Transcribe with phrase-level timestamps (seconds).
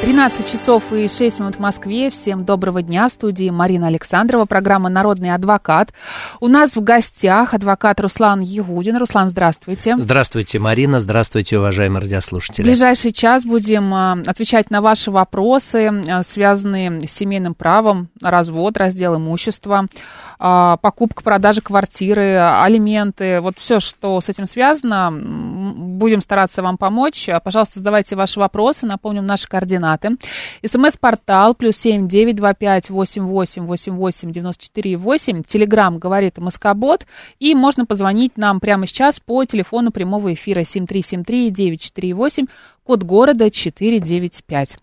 [0.00, 2.08] 13 часов и 6 минут в Москве.
[2.08, 3.06] Всем доброго дня.
[3.06, 5.92] В студии Марина Александрова, программа «Народный адвокат».
[6.40, 8.96] У нас в гостях адвокат Руслан Ягудин.
[8.96, 9.96] Руслан, здравствуйте.
[9.98, 11.00] Здравствуйте, Марина.
[11.00, 12.62] Здравствуйте, уважаемые радиослушатели.
[12.62, 18.78] В ближайший час будем а, отвечать на ваши вопросы, а, связанные с семейным правом, развод,
[18.78, 19.86] раздел имущества,
[20.40, 27.28] покупка, продажа квартиры, алименты, вот все, что с этим связано, будем стараться вам помочь.
[27.44, 30.16] Пожалуйста, задавайте ваши вопросы, напомним наши координаты.
[30.64, 35.42] СМС-портал плюс семь девять два пять восемь восемь восемь восемь девяносто четыре восемь.
[35.42, 37.06] Телеграмм говорит Москобот.
[37.38, 41.82] И можно позвонить нам прямо сейчас по телефону прямого эфира семь три семь три девять
[41.82, 42.46] четыре восемь,
[42.82, 44.78] код города четыре девять пять.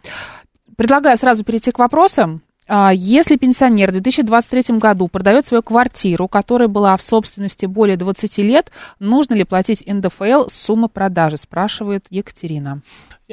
[0.76, 2.44] Предлагаю сразу перейти к вопросам.
[2.68, 8.38] А, если пенсионер в 2023 году продает свою квартиру, которая была в собственности более 20
[8.40, 12.82] лет, нужно ли платить НДФЛ сумма продажи, спрашивает Екатерина.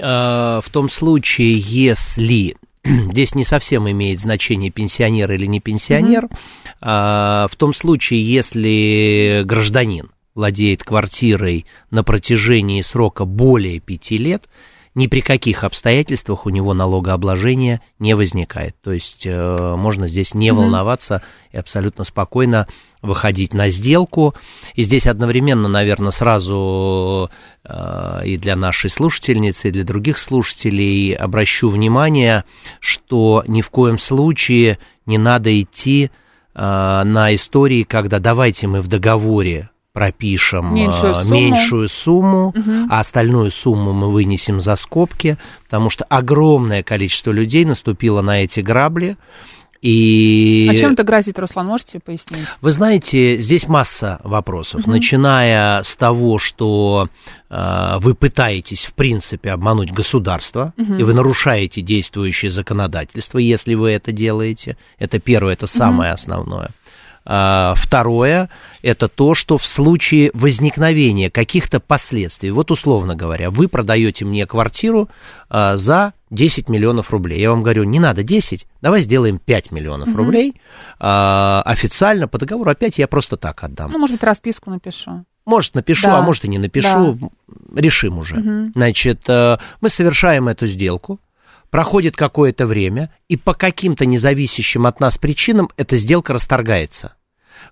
[0.00, 6.34] А, в том случае, если здесь не совсем имеет значение пенсионер или не пенсионер, угу.
[6.80, 14.48] в том случае, если гражданин владеет квартирой на протяжении срока более пяти лет,
[14.94, 18.76] ни при каких обстоятельствах у него налогообложения не возникает.
[18.80, 22.68] То есть э, можно здесь не волноваться и абсолютно спокойно
[23.02, 24.34] выходить на сделку.
[24.74, 27.28] И здесь одновременно, наверное, сразу
[27.64, 32.44] э, и для нашей слушательницы, и для других слушателей обращу внимание,
[32.78, 36.10] что ни в коем случае не надо идти
[36.54, 36.60] э,
[37.04, 42.88] на истории, когда давайте мы в договоре пропишем меньшую а, сумму, меньшую сумму угу.
[42.90, 48.58] а остальную сумму мы вынесем за скобки, потому что огромное количество людей наступило на эти
[48.58, 49.16] грабли.
[49.82, 50.66] И...
[50.68, 52.48] А чем это грозит, Руслан, можете пояснить?
[52.60, 54.90] Вы знаете, здесь масса вопросов, угу.
[54.90, 57.08] начиная с того, что
[57.50, 60.94] э, вы пытаетесь, в принципе, обмануть государство, угу.
[60.94, 64.76] и вы нарушаете действующее законодательство, если вы это делаете.
[64.98, 66.14] Это первое, это самое угу.
[66.14, 66.70] основное.
[67.26, 68.50] А, второе–
[68.82, 75.08] это то, что в случае возникновения каких-то последствий, вот условно говоря, вы продаете мне квартиру
[75.48, 77.40] а, за 10 миллионов рублей.
[77.40, 80.18] Я вам говорю, не надо 10, давай сделаем 5 миллионов угу.
[80.18, 80.60] рублей.
[80.98, 83.90] А, официально по договору опять я просто так отдам.
[83.90, 85.24] Ну, может быть, расписку напишу.
[85.46, 86.18] Может, напишу, да.
[86.18, 87.18] а может и не напишу.
[87.20, 87.80] Да.
[87.80, 88.36] Решим уже.
[88.36, 88.72] Угу.
[88.74, 91.20] Значит, э, мы совершаем эту сделку
[91.74, 97.14] проходит какое-то время, и по каким-то независящим от нас причинам эта сделка расторгается.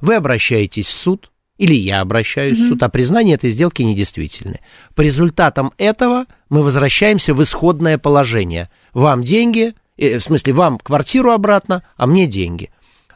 [0.00, 2.64] Вы обращаетесь в суд, или я обращаюсь mm-hmm.
[2.64, 4.58] в суд, а признание этой сделки недействительны.
[4.96, 8.70] По результатам этого мы возвращаемся в исходное положение.
[8.92, 12.70] Вам деньги, э, в смысле, вам квартиру обратно, а мне деньги.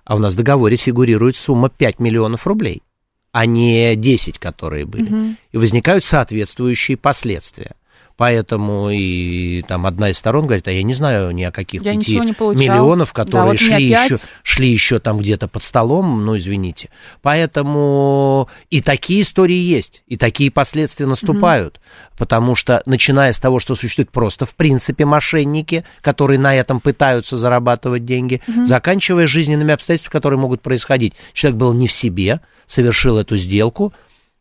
[0.04, 2.84] А у нас в договоре фигурирует сумма 5 миллионов рублей,
[3.32, 5.10] а не 10, которые были.
[5.10, 5.34] Mm-hmm.
[5.50, 7.75] И возникают соответствующие последствия.
[8.16, 11.93] Поэтому и там одна из сторон говорит, а я не знаю ни о каких я
[11.93, 16.88] пяти миллионов, которые да, вот шли, еще, шли еще там где-то под столом, ну, извините.
[17.21, 21.76] Поэтому и такие истории есть, и такие последствия наступают.
[21.76, 22.16] Угу.
[22.16, 27.37] Потому что, начиная с того, что существуют просто, в принципе, мошенники, которые на этом пытаются
[27.37, 28.65] зарабатывать деньги, угу.
[28.65, 31.12] заканчивая жизненными обстоятельствами, которые могут происходить.
[31.34, 33.93] Человек был не в себе, совершил эту сделку,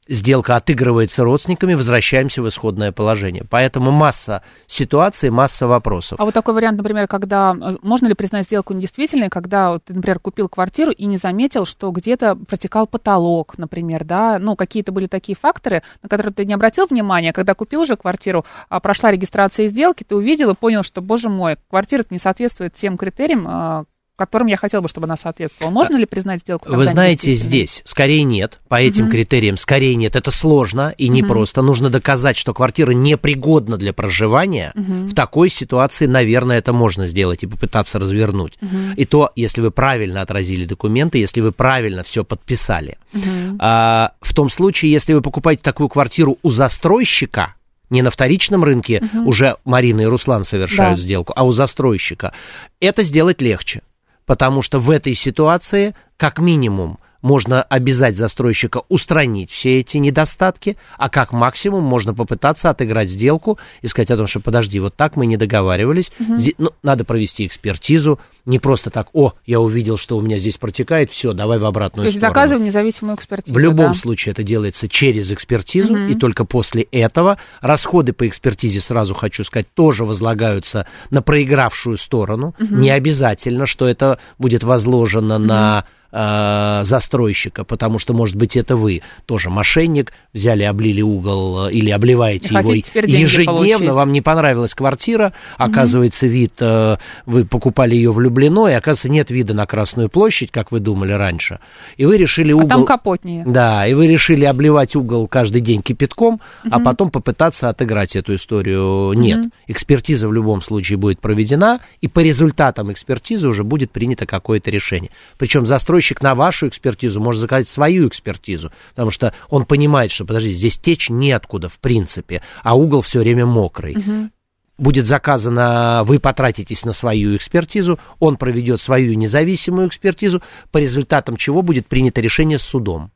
[0.08, 3.44] сделка отыгрывается родственниками, возвращаемся в исходное положение.
[3.50, 6.20] Поэтому масса ситуаций, масса вопросов.
[6.20, 10.20] А вот такой вариант, например, когда э, можно ли признать сделку недействительной, когда ты, например,
[10.20, 15.36] купил квартиру и не заметил, что где-то протекал потолок, например, да, ну, какие-то были такие
[15.36, 20.04] факторы, на которые ты не обратил внимания, когда купил уже квартиру, а прошла регистрация сделки,
[20.04, 23.86] ты увидел и понял, что, боже мой, квартира не соответствует тем критериям, а,
[24.16, 25.72] которым я хотел бы, чтобы она соответствовала.
[25.72, 26.70] Можно ли признать сделку?
[26.70, 29.12] Вы знаете, здесь скорее нет, по этим угу.
[29.12, 30.16] критериям скорее нет.
[30.16, 31.62] Это сложно и непросто.
[31.62, 31.68] Угу.
[31.68, 34.72] Нужно доказать, что квартира непригодна для проживания.
[34.76, 35.10] Угу.
[35.10, 38.54] В такой ситуации, наверное, это можно сделать и попытаться развернуть.
[38.62, 38.94] Угу.
[38.96, 42.98] И то, если вы правильно отразили документы, если вы правильно все подписали.
[43.14, 43.58] Угу.
[43.60, 47.56] А, в том случае, если вы покупаете такую квартиру у застройщика,
[47.90, 49.30] не на вторичном рынке угу.
[49.30, 51.04] уже Марина и Руслан совершают да.
[51.04, 52.34] сделку, а у застройщика,
[52.80, 53.82] это сделать легче
[54.26, 61.10] потому что в этой ситуации, как минимум, можно обязать застройщика устранить все эти недостатки, а
[61.10, 65.26] как максимум можно попытаться отыграть сделку и сказать о том, что подожди, вот так мы
[65.26, 66.36] не договаривались, угу.
[66.60, 71.10] Ну, надо провести экспертизу, не просто так, о, я увидел, что у меня здесь протекает,
[71.10, 72.36] все, давай в обратную То есть сторону.
[72.36, 73.56] заказываем независимую экспертизу.
[73.56, 73.96] В любом да?
[73.96, 76.04] случае это делается через экспертизу, угу.
[76.04, 82.54] и только после этого расходы по экспертизе, сразу хочу сказать, тоже возлагаются на проигравшую сторону.
[82.60, 82.76] Угу.
[82.76, 85.46] Не обязательно, что это будет возложено угу.
[85.46, 85.86] на
[86.16, 91.92] э, застройщика, потому что, может быть, это вы тоже мошенник, взяли, облили угол э, или
[91.92, 98.74] обливаете его ежедневно, вам не понравилась квартира, оказывается, вид, э, вы покупали ее влюблено, и,
[98.74, 101.60] оказывается, нет вида на Красную площадь, как вы думали раньше,
[101.98, 102.68] и вы решили угол...
[102.68, 103.44] А там капотнее.
[103.46, 106.42] Да, и вы решили обливать угол каждый день кипятком, угу.
[106.72, 109.12] а потом попытаться отыграть эту историю.
[109.14, 109.50] Нет, угу.
[109.68, 115.12] экспертиза в любом случае будет проведена, и по результатам экспертизы уже будет принято какое-то решение.
[115.38, 120.26] Причем застройщик застройщик на вашу экспертизу может заказать свою экспертизу, потому что он понимает, что,
[120.26, 123.98] подожди, здесь течь неоткуда, в принципе, а угол все время мокрый.
[123.98, 124.30] Угу
[124.78, 131.62] будет заказано, вы потратитесь на свою экспертизу, он проведет свою независимую экспертизу, по результатам чего
[131.62, 133.10] будет принято решение судом.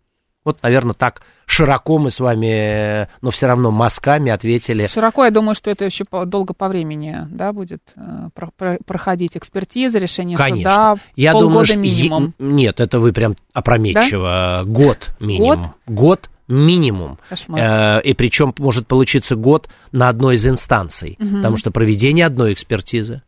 [0.50, 4.88] Вот, наверное, так широко мы с вами, но все равно мазками ответили.
[4.88, 8.30] Широко, я думаю, что это еще долго по времени, да, будет э,
[8.84, 10.72] проходить экспертиза, решение Конечно.
[10.72, 12.24] суда, я полгода думаю, что минимум.
[12.40, 12.46] Е...
[12.46, 14.28] Нет, это вы прям опрометчиво.
[14.28, 14.63] Да?
[14.63, 15.62] Год минимум.
[15.62, 15.69] Год?
[15.86, 17.19] Год минимум.
[17.50, 21.36] Э, и причем может получиться год на одной из инстанций, угу.
[21.38, 23.22] потому что проведение одной экспертизы,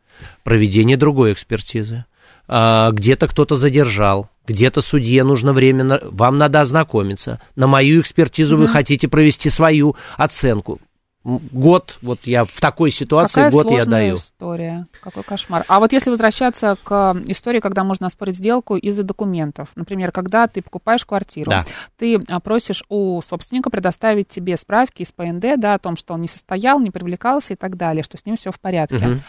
[0.43, 2.10] проведение другой экспертизы, э,
[2.47, 7.39] где-то кто-то задержал, где-то судье нужно время, вам надо ознакомиться.
[7.55, 8.63] На мою экспертизу угу.
[8.63, 10.79] вы хотите провести свою оценку.
[11.23, 14.15] Год, вот я в такой ситуации, Какая год я даю.
[14.15, 15.63] история, какой кошмар.
[15.67, 20.63] А вот если возвращаться к истории, когда можно оспорить сделку из-за документов, например, когда ты
[20.63, 21.65] покупаешь квартиру, да.
[21.97, 26.21] ты а, просишь у собственника предоставить тебе справки из ПНД, да, о том, что он
[26.21, 28.95] не состоял, не привлекался и так далее, что с ним все в порядке.
[28.95, 29.19] Угу.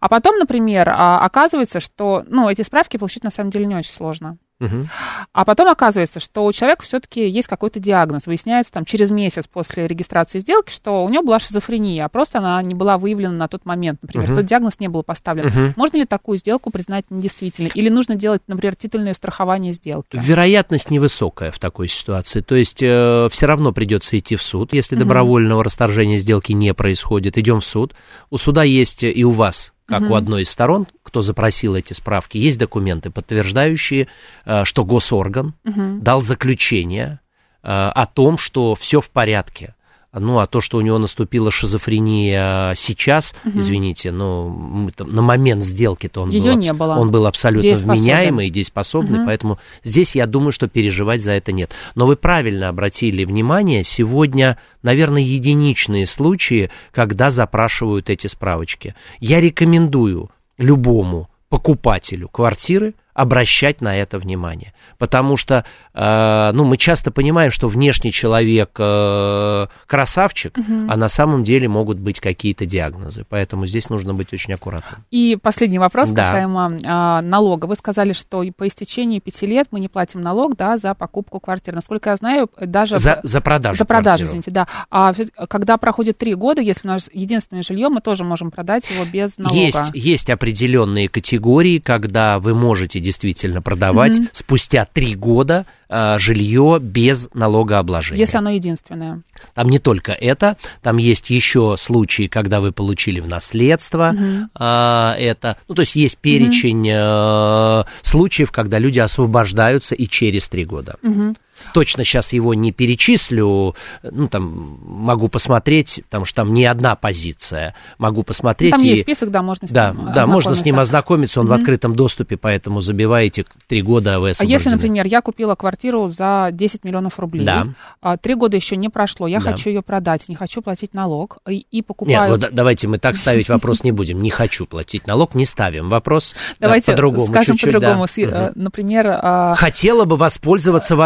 [0.00, 3.92] А потом, например, а, оказывается, что, ну, эти справки получить на самом деле не очень
[3.92, 4.38] сложно.
[4.60, 4.88] Угу.
[5.32, 8.26] А потом оказывается, что у человека все-таки есть какой-то диагноз.
[8.26, 12.62] Выясняется там через месяц после регистрации сделки, что у него была шизофрения, а просто она
[12.62, 14.28] не была выявлена на тот момент, например.
[14.30, 14.36] Угу.
[14.36, 15.46] Тот диагноз не был поставлен.
[15.46, 15.72] Угу.
[15.76, 17.70] Можно ли такую сделку признать недействительной?
[17.74, 20.20] Или нужно делать, например, титульное страхование сделки?
[20.22, 22.40] Вероятность невысокая в такой ситуации.
[22.40, 24.74] То есть э, все равно придется идти в суд.
[24.74, 25.00] Если угу.
[25.00, 27.94] добровольного расторжения сделки не происходит, идем в суд.
[28.28, 30.12] У суда есть и у вас как угу.
[30.12, 34.06] у одной из сторон, кто запросил эти справки, есть документы, подтверждающие,
[34.46, 35.98] э, что госорган угу.
[36.00, 37.18] дал заключение
[37.62, 39.74] э, о том, что все в порядке.
[40.12, 43.58] Ну, а то, что у него наступила шизофрения сейчас, угу.
[43.60, 46.96] извините, ну, на момент сделки-то он, был, не было.
[46.96, 49.26] он был абсолютно вменяемый и дееспособный, угу.
[49.26, 51.70] поэтому здесь я думаю, что переживать за это нет.
[51.94, 58.96] Но вы правильно обратили внимание, сегодня, наверное, единичные случаи, когда запрашивают эти справочки.
[59.20, 64.72] Я рекомендую любому покупателю квартиры обращать на это внимание.
[64.98, 65.64] Потому что,
[65.94, 70.86] э, ну, мы часто понимаем, что внешний человек э, красавчик, угу.
[70.88, 73.24] а на самом деле могут быть какие-то диагнозы.
[73.28, 75.04] Поэтому здесь нужно быть очень аккуратным.
[75.10, 76.22] И последний вопрос да.
[76.22, 77.66] касаемо э, налога.
[77.66, 81.74] Вы сказали, что по истечении пяти лет мы не платим налог, да, за покупку квартиры.
[81.74, 82.98] Насколько я знаю, даже...
[82.98, 84.28] За, за продажу За продажу, квартиру.
[84.28, 84.66] извините, да.
[84.90, 85.12] А
[85.48, 89.38] когда проходит три года, если у нас единственное жилье, мы тоже можем продать его без
[89.38, 89.60] налога.
[89.60, 94.28] Есть, есть определенные категории, когда вы можете действительно продавать mm-hmm.
[94.32, 98.20] спустя три года э, жилье без налогообложения.
[98.20, 99.22] Если оно единственное.
[99.54, 105.16] Там не только это, там есть еще случаи, когда вы получили в наследство mm-hmm.
[105.18, 105.56] э, это.
[105.68, 107.82] Ну, то есть есть перечень mm-hmm.
[107.82, 110.96] э, случаев, когда люди освобождаются и через три года.
[111.02, 111.36] Mm-hmm.
[111.74, 117.74] Точно сейчас его не перечислю, ну, там, могу посмотреть, потому что там не одна позиция,
[117.98, 118.72] могу посмотреть.
[118.72, 118.88] Там и...
[118.88, 121.50] есть список, да, можно с да, ним Да, можно с ним ознакомиться, он mm-hmm.
[121.50, 126.08] в открытом доступе, поэтому забиваете три года, а вы А если, например, я купила квартиру
[126.08, 127.66] за 10 миллионов рублей, да.
[128.00, 129.52] а, три года еще не прошло, я да.
[129.52, 132.32] хочу ее продать, не хочу платить налог, и, и покупаю...
[132.32, 135.88] Нет, вот давайте мы так ставить вопрос не будем, не хочу платить налог, не ставим
[135.88, 136.34] вопрос.
[136.58, 139.06] Давайте по-другому, скажем по-другому, э, например...
[139.08, 140.96] А, Хотела бы воспользоваться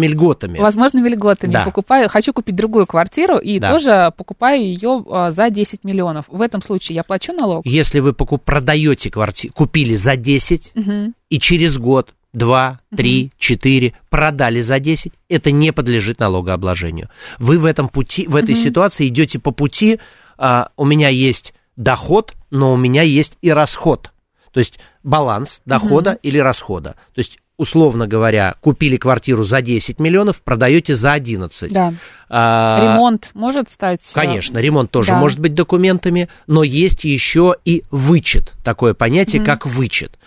[0.00, 0.58] возможными льготами.
[0.58, 1.52] Возможными льготами.
[1.52, 1.64] Да.
[1.64, 3.70] Покупаю, хочу купить другую квартиру и да.
[3.70, 6.26] тоже покупаю ее а, за 10 миллионов.
[6.28, 7.66] В этом случае я плачу налог?
[7.66, 11.12] Если вы покуп, продаете квартиру, купили за 10 угу.
[11.28, 17.08] и через год два, три, четыре, продали за 10, это не подлежит налогообложению.
[17.38, 18.62] Вы в этом пути, в этой угу.
[18.62, 19.98] ситуации идете по пути,
[20.38, 24.12] а, у меня есть доход, но у меня есть и расход.
[24.52, 26.18] То есть баланс дохода угу.
[26.22, 26.90] или расхода.
[27.14, 31.70] То есть условно говоря, купили квартиру за 10 миллионов, продаете за 11.
[31.70, 31.92] Да.
[32.30, 34.00] А, ремонт может стать?
[34.14, 35.18] Конечно, ремонт тоже да.
[35.18, 40.18] может быть документами, но есть еще и вычет, такое понятие, mm как вычет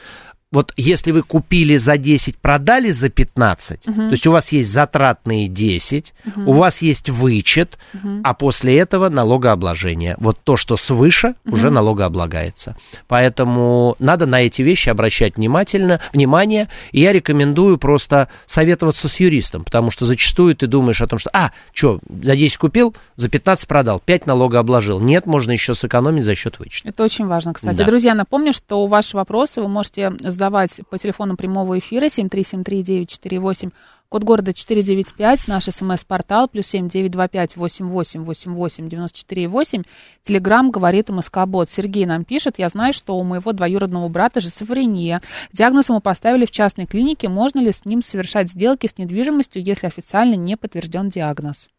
[0.53, 3.95] вот если вы купили за 10, продали за 15, угу.
[3.95, 6.51] то есть у вас есть затратные 10, угу.
[6.51, 8.21] у вас есть вычет, угу.
[8.23, 10.15] а после этого налогообложение.
[10.19, 11.55] Вот то, что свыше, угу.
[11.55, 12.77] уже налогооблагается.
[13.07, 19.63] Поэтому надо на эти вещи обращать внимательно, внимание, и я рекомендую просто советоваться с юристом,
[19.63, 23.67] потому что зачастую ты думаешь о том, что, а, что, за 10 купил, за 15
[23.67, 24.99] продал, 5 налогообложил.
[24.99, 26.89] Нет, можно еще сэкономить за счет вычета.
[26.89, 27.77] Это очень важно, кстати.
[27.77, 27.85] Да.
[27.85, 33.71] Друзья, напомню, что ваши вопросы вы можете задать задавать по телефону прямого эфира 7373948,
[34.09, 39.83] код города 495, наш смс-портал, плюс 7925 88 88 94 8.
[40.21, 41.69] Телеграмм говорит МСК-бот.
[41.69, 45.21] Сергей нам пишет, я знаю, что у моего двоюродного брата же шизофрения.
[45.53, 47.29] Диагноз ему поставили в частной клинике.
[47.29, 51.69] Можно ли с ним совершать сделки с недвижимостью, если официально не подтвержден диагноз?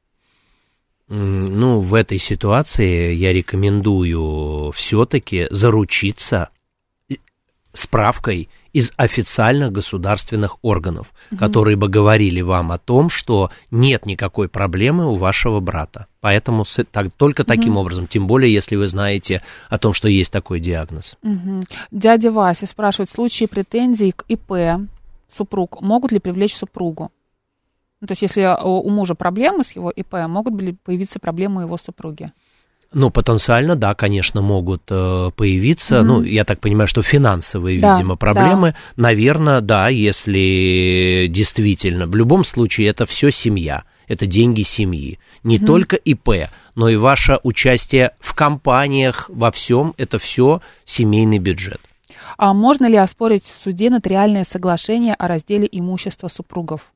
[1.09, 6.49] Ну, в этой ситуации я рекомендую все-таки заручиться
[7.75, 11.39] справкой из официальных государственных органов, угу.
[11.39, 16.07] которые бы говорили вам о том, что нет никакой проблемы у вашего брата.
[16.21, 17.49] Поэтому так, только угу.
[17.49, 21.17] таким образом, тем более, если вы знаете о том, что есть такой диагноз.
[21.23, 21.65] Угу.
[21.91, 24.89] Дядя Вася спрашивает, в случае претензий к ИП
[25.29, 27.11] супруг могут ли привлечь супругу?
[28.01, 31.65] Ну, то есть, если у мужа проблемы с его ИП, могут ли появиться проблемы у
[31.65, 32.33] его супруги?
[32.95, 35.97] Ну, потенциально, да, конечно, могут э, появиться.
[35.97, 36.03] Mm-hmm.
[36.03, 38.75] Ну, я так понимаю, что финансовые, да, видимо, проблемы.
[38.97, 39.03] Да.
[39.03, 42.07] Наверное, да, если действительно.
[42.07, 43.83] В любом случае, это все семья.
[44.07, 45.19] Это деньги семьи.
[45.43, 45.67] Не mm-hmm.
[45.67, 49.95] только ИП, но и ваше участие в компаниях, во всем.
[49.97, 51.81] Это все семейный бюджет.
[52.39, 56.93] А можно ли оспорить в суде нотариальное соглашение о разделе имущества супругов?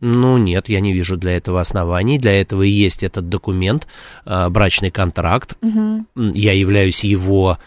[0.00, 2.18] Ну, нет, я не вижу для этого оснований.
[2.18, 3.86] Для этого и есть этот документ,
[4.26, 5.56] э, брачный контракт.
[5.62, 6.32] Угу.
[6.34, 7.58] Я являюсь его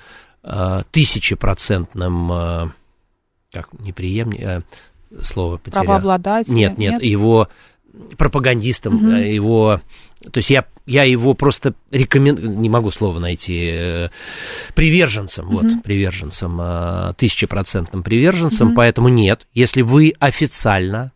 [0.44, 2.72] э, тысячепроцентным, э,
[3.52, 4.62] как, неприемник, э,
[5.22, 5.86] слово потерял.
[5.86, 6.54] Правообладатель?
[6.54, 7.48] Нет, нет, нет, его
[8.18, 9.08] пропагандистом, угу.
[9.08, 9.82] его...
[10.32, 14.10] То есть я, я его просто рекомендую, не могу слова найти, э,
[14.76, 15.58] приверженцем, угу.
[15.58, 16.62] вот, приверженцем,
[17.16, 18.76] тысячепроцентным приверженцем, угу.
[18.76, 21.12] поэтому нет, если вы официально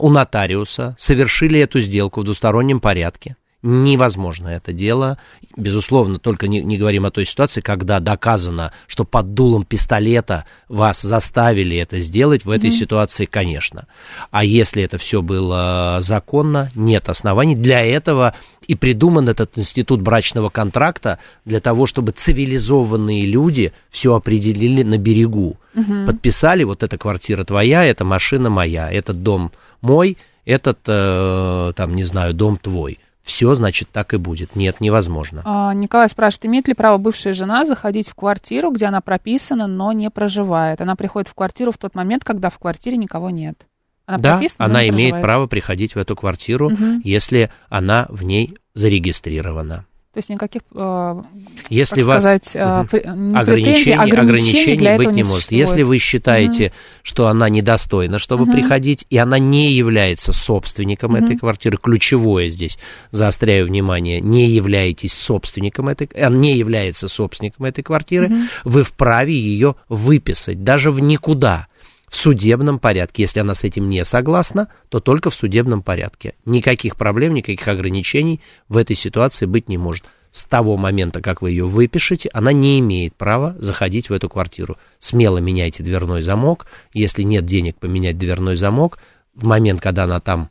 [0.00, 3.36] у нотариуса, совершили эту сделку в двустороннем порядке.
[3.62, 5.18] Невозможно это дело.
[5.56, 11.02] Безусловно, только не, не говорим о той ситуации, когда доказано, что под дулом пистолета вас
[11.02, 12.44] заставили это сделать.
[12.44, 12.72] В этой mm-hmm.
[12.72, 13.88] ситуации, конечно.
[14.30, 17.56] А если это все было законно, нет оснований.
[17.56, 18.34] Для этого
[18.68, 25.56] и придуман этот институт брачного контракта для того, чтобы цивилизованные люди все определили на берегу.
[25.74, 26.06] Угу.
[26.06, 29.50] Подписали, вот эта квартира твоя, эта машина моя, этот дом
[29.80, 33.00] мой, этот, э, там, не знаю, дом твой.
[33.28, 34.56] Все, значит, так и будет.
[34.56, 35.42] Нет, невозможно.
[35.44, 39.92] А, Николай спрашивает, имеет ли право бывшая жена заходить в квартиру, где она прописана, но
[39.92, 40.80] не проживает?
[40.80, 43.66] Она приходит в квартиру в тот момент, когда в квартире никого нет.
[44.06, 47.02] Она да, она имеет право приходить в эту квартиру, угу.
[47.04, 49.84] если она в ней зарегистрирована.
[50.14, 51.22] То есть никаких, э,
[51.68, 52.62] если как вас сказать, угу.
[53.36, 55.52] ограничений, ограничений, ограничений для быть не может.
[55.52, 56.74] Если вы считаете, угу.
[57.02, 58.52] что она недостойна, чтобы угу.
[58.52, 61.24] приходить, и она не является собственником угу.
[61.24, 62.78] этой квартиры, ключевое здесь,
[63.10, 68.36] заостряю внимание, не являетесь собственником этой, не является собственником этой квартиры, угу.
[68.64, 71.67] вы вправе ее выписать, даже в никуда
[72.08, 73.22] в судебном порядке.
[73.22, 76.34] Если она с этим не согласна, то только в судебном порядке.
[76.44, 80.04] Никаких проблем, никаких ограничений в этой ситуации быть не может.
[80.30, 84.76] С того момента, как вы ее выпишете, она не имеет права заходить в эту квартиру.
[84.98, 86.66] Смело меняйте дверной замок.
[86.92, 88.98] Если нет денег поменять дверной замок,
[89.34, 90.50] в момент, когда она там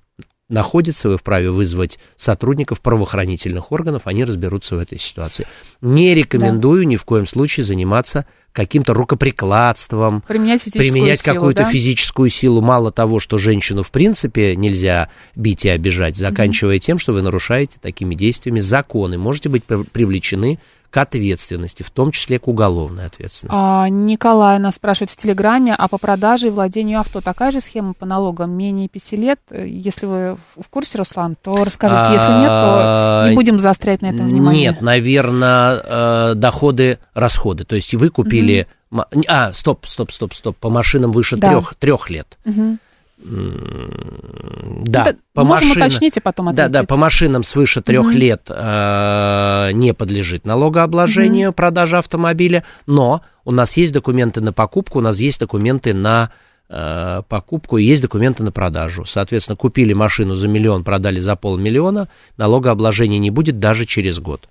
[0.50, 5.46] находится, вы вправе вызвать сотрудников правоохранительных органов, они разберутся в этой ситуации.
[5.82, 6.90] Не рекомендую да.
[6.90, 11.70] ни в коем случае заниматься каким-то рукоприкладством, применять, применять какую-то да?
[11.70, 12.62] физическую силу.
[12.62, 16.80] Мало того, что женщину в принципе нельзя бить и обижать, заканчивая mm-hmm.
[16.80, 22.40] тем, что вы нарушаете такими действиями законы, можете быть привлечены к ответственности, в том числе
[22.40, 23.60] к уголовной ответственности.
[23.60, 27.94] А, Николай нас спрашивает в Телеграме, а по продаже и владению авто такая же схема
[27.94, 29.40] по налогам менее пяти лет?
[29.52, 32.02] Если вы в курсе, Руслан, то расскажите.
[32.02, 34.70] А, Если нет, то не будем заострять на этом внимание.
[34.70, 37.66] Нет, наверное, э, доходы, расходы.
[37.66, 38.68] То есть вы купили...
[38.92, 39.04] Угу.
[39.28, 40.58] А, стоп, стоп, стоп, стоп.
[40.58, 41.50] По машинам выше да.
[41.50, 42.38] трех, трех лет.
[42.46, 42.78] Угу.
[43.20, 46.72] Да, Это по можем машинам, уточнить и потом ответить.
[46.72, 48.12] Да, да, по машинам свыше трех угу.
[48.12, 51.56] лет э, не подлежит налогообложению угу.
[51.56, 56.32] продажа автомобиля, но у нас есть документы на покупку, у нас есть документы на
[56.70, 59.04] э, покупку, и есть документы на продажу.
[59.06, 64.48] Соответственно, купили машину за миллион, продали за полмиллиона, налогообложения не будет даже через год.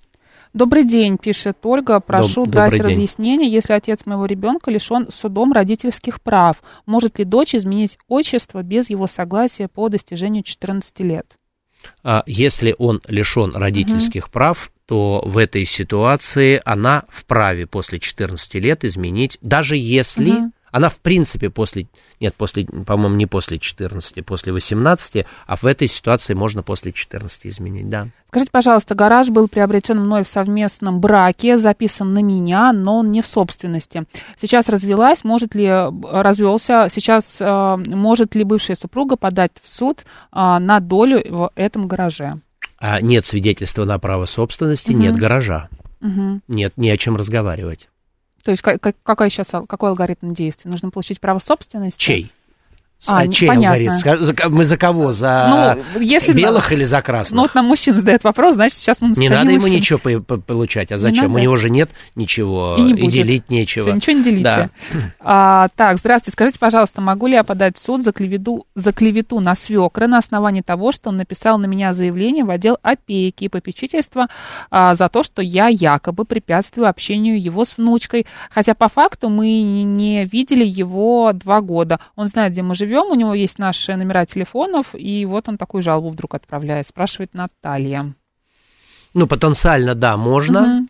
[0.56, 2.00] Добрый день, пишет Ольга.
[2.00, 3.46] Прошу Доб- дать разъяснение.
[3.46, 9.06] Если отец моего ребенка лишен судом родительских прав, может ли дочь изменить отчество без его
[9.06, 11.26] согласия по достижению 14 лет?
[12.02, 18.82] А Если он лишен родительских прав, то в этой ситуации она вправе после 14 лет
[18.86, 20.52] изменить, даже если Мгм.
[20.72, 21.86] Она в принципе после,
[22.20, 27.46] нет, после, по-моему, не после 14, после 18, а в этой ситуации можно после 14
[27.46, 28.08] изменить, да.
[28.28, 33.22] Скажите, пожалуйста, гараж был приобретен мной в совместном браке, записан на меня, но он не
[33.22, 34.04] в собственности.
[34.36, 40.04] Сейчас развелась, может ли развелся, сейчас э, может ли бывшая супруга подать в суд э,
[40.32, 42.40] на долю в этом гараже?
[42.78, 45.00] А нет свидетельства на право собственности, Мгм.
[45.00, 45.68] нет гаража,
[46.00, 46.42] Мгм.
[46.48, 47.88] нет ни о чем разговаривать.
[48.46, 50.70] То есть ка- ка- какой сейчас какой алгоритм действий?
[50.70, 51.98] Нужно получить право собственности?
[52.00, 52.32] Чей?
[53.06, 53.94] А, А, чей понятно.
[53.94, 54.54] алгоритм?
[54.56, 55.12] Мы за кого?
[55.12, 57.36] За Ну, если белых или за красных?
[57.36, 59.76] Ну, вот нам мужчина задает вопрос, значит, сейчас мы Не наскорее надо ему мужчин.
[59.76, 60.90] ничего по- по- получать.
[60.92, 61.24] А Не зачем?
[61.26, 61.40] У надо.
[61.42, 63.12] него же нет ничего И не и, будет.
[63.12, 63.84] делить нечего.
[63.84, 64.42] Всё, ничего не делите.
[64.42, 64.70] Да.
[65.20, 66.32] А, так, здравствуйте.
[66.32, 70.16] Скажите, пожалуйста, могу ли я подать в суд за клевету, за клевету на свекра на
[70.16, 74.28] основании того, что он написал на меня заявление в отдел опеки и попечительства
[74.70, 79.46] а, за то, что я якобы препятствую общению его с внучкой, хотя по факту мы
[79.60, 82.00] не- не видели его два года.
[82.16, 85.82] Он знает, где мы живем, у него есть наши номера телефонов, и вот он такую
[85.82, 88.02] жалобу вдруг отправляет, спрашивает Наталья.
[89.14, 90.86] Ну, потенциально, да, можно,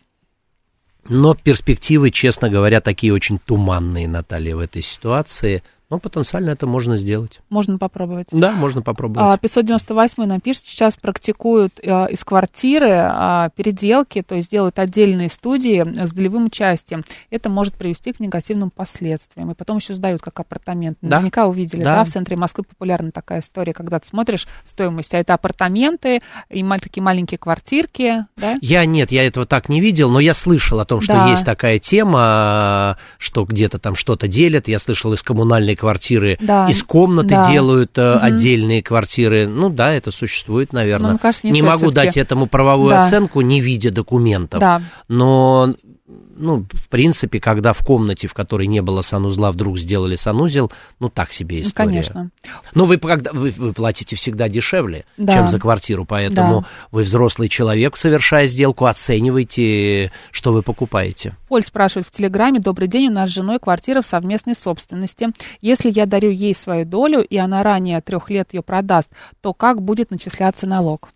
[1.09, 5.63] но перспективы, честно говоря, такие очень туманные, Наталья, в этой ситуации.
[5.89, 7.39] Но потенциально это можно сделать.
[7.49, 8.27] Можно попробовать.
[8.31, 9.35] Да, можно попробовать.
[9.35, 15.29] А, 598 нам пишет, сейчас практикуют э, из квартиры а, переделки, то есть делают отдельные
[15.29, 17.05] студии с долевым участием.
[17.29, 19.49] Это может привести к негативным последствиям.
[19.51, 20.97] И потом еще сдают как апартамент.
[21.01, 21.17] Да.
[21.17, 21.95] Наверняка увидели, Да.
[21.95, 22.03] да.
[22.03, 27.01] в центре Москвы популярна такая история, когда ты смотришь стоимость, а это апартаменты и такие
[27.01, 28.57] маленькие квартирки, да?
[28.61, 31.29] Я нет, я этого так не видел, но я слышал о том, что Да.
[31.29, 34.67] есть такая тема, что где-то там что-то делят.
[34.67, 36.67] Я слышал из коммунальной квартиры, Да.
[36.67, 37.49] из комнаты Да.
[37.49, 38.19] делают Мгм.
[38.21, 39.47] отдельные квартиры.
[39.47, 41.07] Ну да, это существует, наверное.
[41.07, 43.05] Но, мне кажется, не не могу дать этому правовую Да.
[43.07, 44.59] оценку, не видя документов.
[44.59, 44.81] Да.
[45.07, 45.73] Но,
[46.07, 51.09] ну, в принципе, когда в комнате, в которой не было санузла, вдруг сделали санузел, ну,
[51.09, 51.87] так себе Ну, история.
[51.87, 52.29] конечно.
[52.73, 55.33] Но вы, когда, вы, вы платите всегда дешевле, Да.
[55.33, 56.67] чем за квартиру, поэтому Да.
[56.91, 61.35] вы взрослый человек, совершая сделку, оцениваете, что вы покупаете.
[61.49, 65.27] Поль спрашивает в Телеграме, добрый день, у нас с женой квартира в совместной собственности.
[65.61, 69.81] Если я дарю ей свою долю, и она ранее трех лет ее продаст, то как
[69.81, 71.09] будет начисляться налог?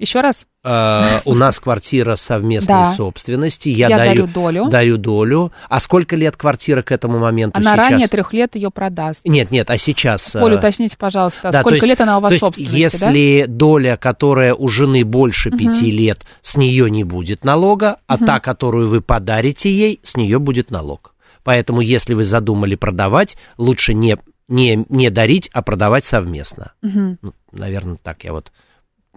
[0.00, 0.46] Еще раз?
[0.64, 2.94] Э, У нас квартира совместной Да.
[2.94, 3.68] собственности.
[3.68, 4.68] Я, Я дарю, дарю долю.
[4.70, 5.52] Дарю долю.
[5.68, 7.90] А сколько лет квартира к этому моменту Она сейчас?
[7.90, 9.26] ранее трех лет ее продаст.
[9.26, 10.34] Нет, нет, а сейчас...
[10.34, 13.10] Э, уточните, пожалуйста, Да, сколько есть- лет она у вас собственности, да?
[13.10, 18.40] если доля, которая у жены больше пяти лет, с нее не будет налога, а та,
[18.40, 21.14] которую вы подарите ей, с нее будет налог.
[21.44, 24.16] Поэтому, если вы задумали продавать, лучше не,
[24.48, 26.72] не, не дарить, а продавать совместно.
[26.80, 27.18] Мгм.
[27.20, 28.50] Ну, наверное, так я вот...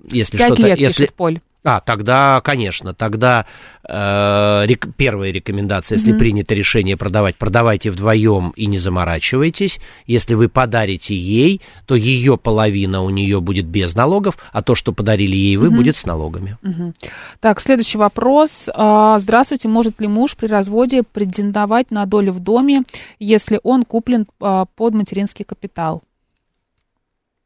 [0.03, 0.63] Если Пять что-то...
[0.63, 1.03] лет, если...
[1.03, 1.39] пишет Поль.
[1.65, 3.45] А, тогда, конечно, тогда
[3.87, 9.79] э, рек- первая рекомендация, если принято решение продавать, продавайте вдвоем и не заморачивайтесь.
[10.05, 14.91] Если вы подарите ей, то ее половина у нее будет без налогов, а то, что
[14.91, 16.57] подарили ей вы, будет с налогами.
[16.63, 16.93] Мгм.
[17.39, 18.69] Так, следующий вопрос.
[18.73, 22.83] А, Здравствуйте, может ли муж при разводе претендовать на долю в доме,
[23.19, 26.03] если он куплен а, под материнский капитал?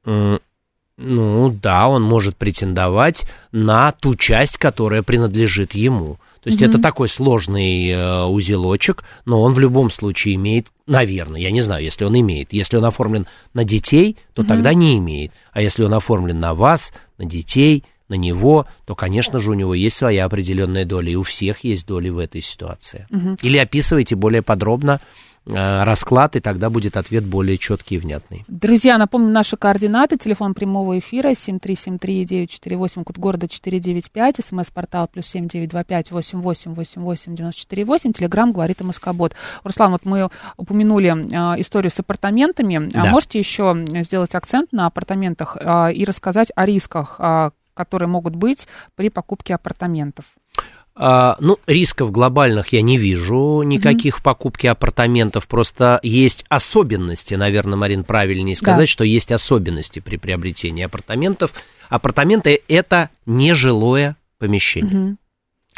[0.05, 0.39] М,
[0.97, 6.17] Ну да, он может претендовать на ту часть, которая принадлежит ему.
[6.41, 11.51] То есть это такой сложный э, узелочек, но он в любом случае имеет, наверное, я
[11.51, 12.53] не знаю, если он имеет.
[12.53, 15.33] Если он оформлен на детей, то тогда не имеет.
[15.51, 19.73] А если он оформлен на вас, на детей, на него, то, конечно же, у него
[19.73, 23.05] есть своя определенная доля, и у всех есть доли в этой ситуации.
[23.41, 25.01] Или описывайте более подробно
[25.49, 28.43] расклад, и тогда будет ответ более четкий и внятный.
[28.47, 30.17] Друзья, напомню наши координаты.
[30.17, 39.33] Телефон прямого эфира 7373948, код города 495, смс-портал плюс 7925 8888 948, телеграмм говорит МСК-бот.
[39.63, 41.09] Руслан, вот мы упомянули
[41.57, 42.89] э, историю с апартаментами.
[42.93, 43.11] А Да.
[43.11, 48.67] можете еще сделать акцент на апартаментах э, и рассказать о рисках, э, которые могут быть
[48.95, 50.25] при покупке апартаментов?
[50.99, 57.77] А, ну, рисков глобальных я не вижу никаких в покупке апартаментов, просто есть особенности, наверное,
[57.77, 58.91] Марин, правильнее сказать, Да.
[58.91, 61.53] что есть особенности при приобретении апартаментов.
[61.89, 64.93] Апартаменты– это нежилое помещение.
[64.95, 65.17] Мгм.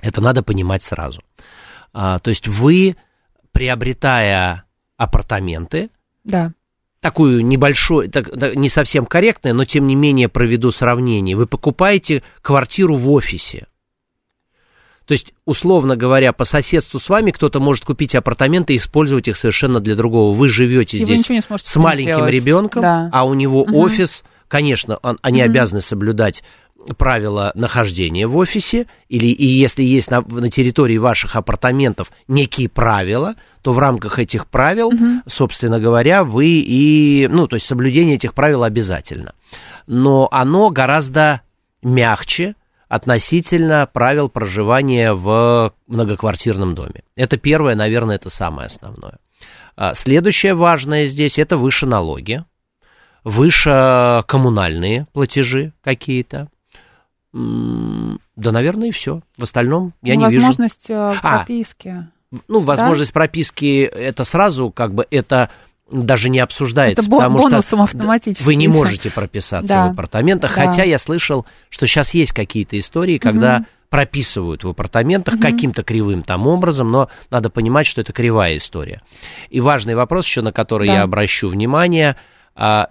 [0.01, 1.21] Это надо понимать сразу.
[1.91, 2.95] А, то есть вы,
[3.51, 4.63] приобретая
[4.95, 5.89] апартаменты.
[6.23, 6.53] Да.
[7.01, 11.35] Такую небольшую, так, не совсем корректное, но тем не менее проведу сравнение.
[11.35, 13.67] Вы покупаете квартиру в офисе.
[15.09, 19.37] То есть, условно говоря, по соседству с вами кто-то может купить апартаменты и использовать их
[19.37, 20.35] совершенно для другого.
[20.35, 22.31] Вы живете И вы здесь сможете с маленьким сделать.
[22.31, 23.09] ребенком, Да.
[23.11, 23.73] а у него Мгм.
[23.73, 25.49] офис, конечно, он- они Мгм.
[25.49, 26.43] обязаны соблюдать
[26.99, 33.33] правила нахождения в офисе, или и если есть на, на территории ваших апартаментов некие правила,
[33.63, 34.91] то в рамках этих правил,
[35.25, 39.33] собственно говоря, вы и, ну, то есть соблюдение этих правил обязательно.
[39.87, 41.41] Но оно гораздо
[41.81, 42.53] мягче
[42.89, 47.03] относительно правил проживания в многоквартирном доме.
[47.15, 49.19] Это первое, наверное, это самое основное.
[49.77, 52.43] А Следующее важное здесь это выше налоги,
[53.23, 56.49] выше коммунальные платежи какие-то.
[57.31, 59.21] Да, наверное, и все.
[59.37, 60.45] В остальном я Ну, не вижу.
[60.47, 61.37] Возможность э, А.
[61.37, 62.07] прописки.
[62.47, 65.49] Ну, возможность прописки это сразу, как бы это
[65.91, 69.87] даже не обсуждается, Это потому бонусом что вы не можете прописаться Да.
[69.87, 70.65] в апартаментах, Да.
[70.67, 76.45] хотя я слышал, что сейчас есть какие-то истории, когда прописывают в апартаментах каким-то кривым там
[76.45, 79.01] образом, но надо понимать, что это кривая история.
[79.49, 80.93] И важный вопрос еще, на который Да.
[80.93, 82.15] я обращу внимание,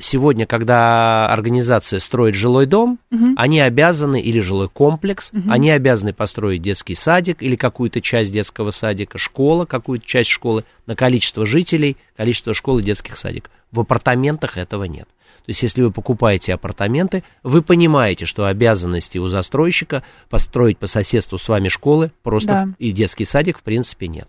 [0.01, 2.99] сегодня, когда организация строит жилой дом,
[3.37, 9.19] они обязаны, или жилой комплекс, они обязаны построить детский садик или какую-то часть детского садика,
[9.19, 13.53] школа, какую-то часть школы на количество жителей, количество школ и детских садиков.
[13.71, 15.07] В апартаментах этого нет.
[15.45, 21.39] То есть, если вы покупаете апартаменты, вы понимаете, что обязанности у застройщика построить по соседству
[21.39, 22.69] с вами школы просто Да.
[22.79, 24.29] и детский садик в принципе нет.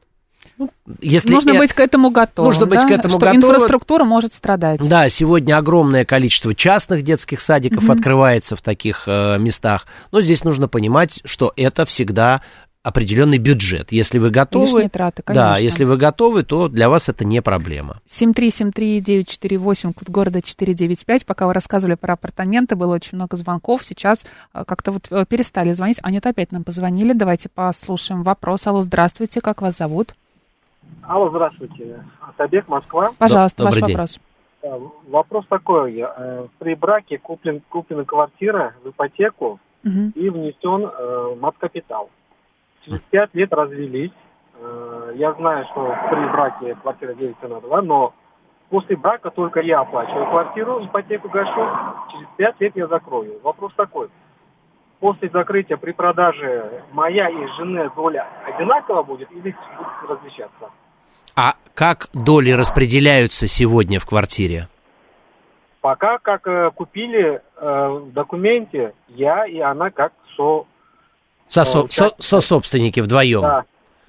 [0.60, 0.70] Ну,
[1.00, 2.50] если Нужно быть к этому готовым.
[2.50, 3.38] нужно быть да, к этому что готовым.
[3.38, 4.86] инфраструктура может страдать.
[4.88, 10.68] Да, сегодня огромное количество частных детских садиков открывается в таких э, местах, но здесь нужно
[10.68, 12.42] понимать, что это всегда
[12.84, 13.94] определенный бюджет.
[13.94, 18.02] Если вы готовы, Лишние траты, да, если вы готовы, то для вас это не проблема.
[18.08, 21.26] 7373948, код города 495.
[21.26, 23.86] Пока вы рассказывали про апартаменты, было очень много звонков.
[23.86, 26.00] Сейчас э, как-то вот э, перестали звонить.
[26.06, 27.14] Нет, опять нам позвонили.
[27.14, 28.68] Давайте послушаем вопрос.
[28.68, 30.14] Алло, здравствуйте, как вас зовут?
[31.04, 32.04] Алло, здравствуйте.
[32.22, 33.10] Атабек, Москва.
[33.18, 33.98] Пожалуйста, ваш добрый день.
[33.98, 34.20] вопрос.
[35.08, 35.98] Вопрос такой.
[36.00, 40.12] э, При браке куплен, куплена квартира в ипотеку Мгм.
[40.16, 42.10] и внесен э, мат-капитал.
[42.84, 44.12] Через пять лет развелись.
[44.62, 48.14] Э, Я знаю, что при браке квартира делится на два, но
[48.70, 51.68] после брака только я оплачиваю квартиру, ипотеку гашу.
[52.12, 53.40] Через пять лет я закрою.
[53.42, 54.10] Вопрос такой.
[55.00, 59.40] После закрытия при продаже моя и жены доля одинаково будет или
[59.78, 60.70] будет различаться?
[61.42, 64.68] А как доли распределяются сегодня в квартире?
[65.80, 70.66] Пока как э, купили э, в документе я и она как со...
[71.48, 73.40] Со, Э, со, собственники вдвоем.
[73.40, 73.64] Да,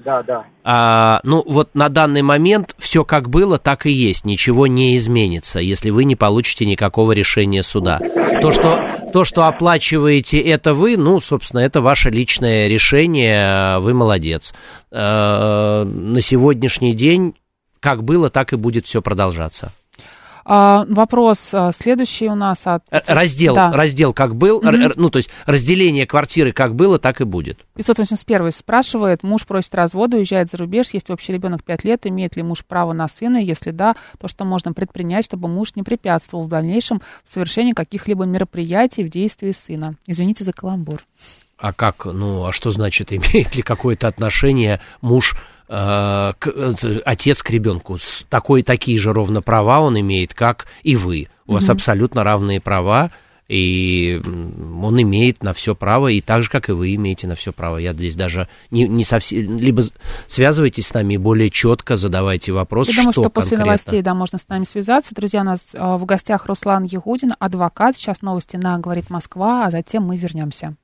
[0.05, 0.45] да, да.
[0.65, 4.25] А, ну, вот на данный момент все как было, так и есть.
[4.25, 7.99] Ничего не изменится, если вы не получите никакого решения суда.
[8.41, 14.55] То, что, то, что оплачиваете это вы, ну, собственно, это ваше личное решение, вы молодец.
[14.91, 17.35] Э, На сегодняшний день
[17.81, 19.73] как было, так и будет все продолжаться.
[20.45, 22.83] А, вопрос а, следующий у нас от...
[22.91, 23.73] Э, Раздел, Да.
[23.73, 27.59] раздел как был, р- ну, то есть разделение квартиры как было, так и будет.
[27.77, 32.43] 581 спрашивает, муж просит развода, уезжает за рубеж, есть общий ребенок 5 лет, имеет ли
[32.43, 36.49] муж право на сына, если да, то что можно предпринять, чтобы муж не препятствовал в
[36.49, 39.95] дальнейшем в совершении каких-либо мероприятий в действии сына.
[40.07, 41.03] Извините за каламбур.
[41.59, 45.37] А как, ну, а что значит, имеет ли какое-то отношение муж,
[45.71, 47.97] э, к- э, отец к ребенку?
[48.29, 51.29] Такой, такие же ровно права он имеет, как и вы.
[51.47, 53.11] У вас абсолютно равные права,
[53.49, 57.53] и он имеет на все право, и так же, как и вы имеете на все
[57.53, 57.79] право.
[57.79, 59.59] Я здесь даже не, не совсем...
[59.59, 59.83] Либо
[60.29, 63.67] связывайтесь с нами и более четко задавайте вопрос, Я думаю, что что после конкретно.
[63.67, 65.15] новостей, да, можно с нами связаться.
[65.17, 67.97] Друзья, у нас э, в гостях Руслан Ягудин, адвокат.
[67.97, 70.77] Сейчас новости на «Говорит Москва», а затем мы вернемся.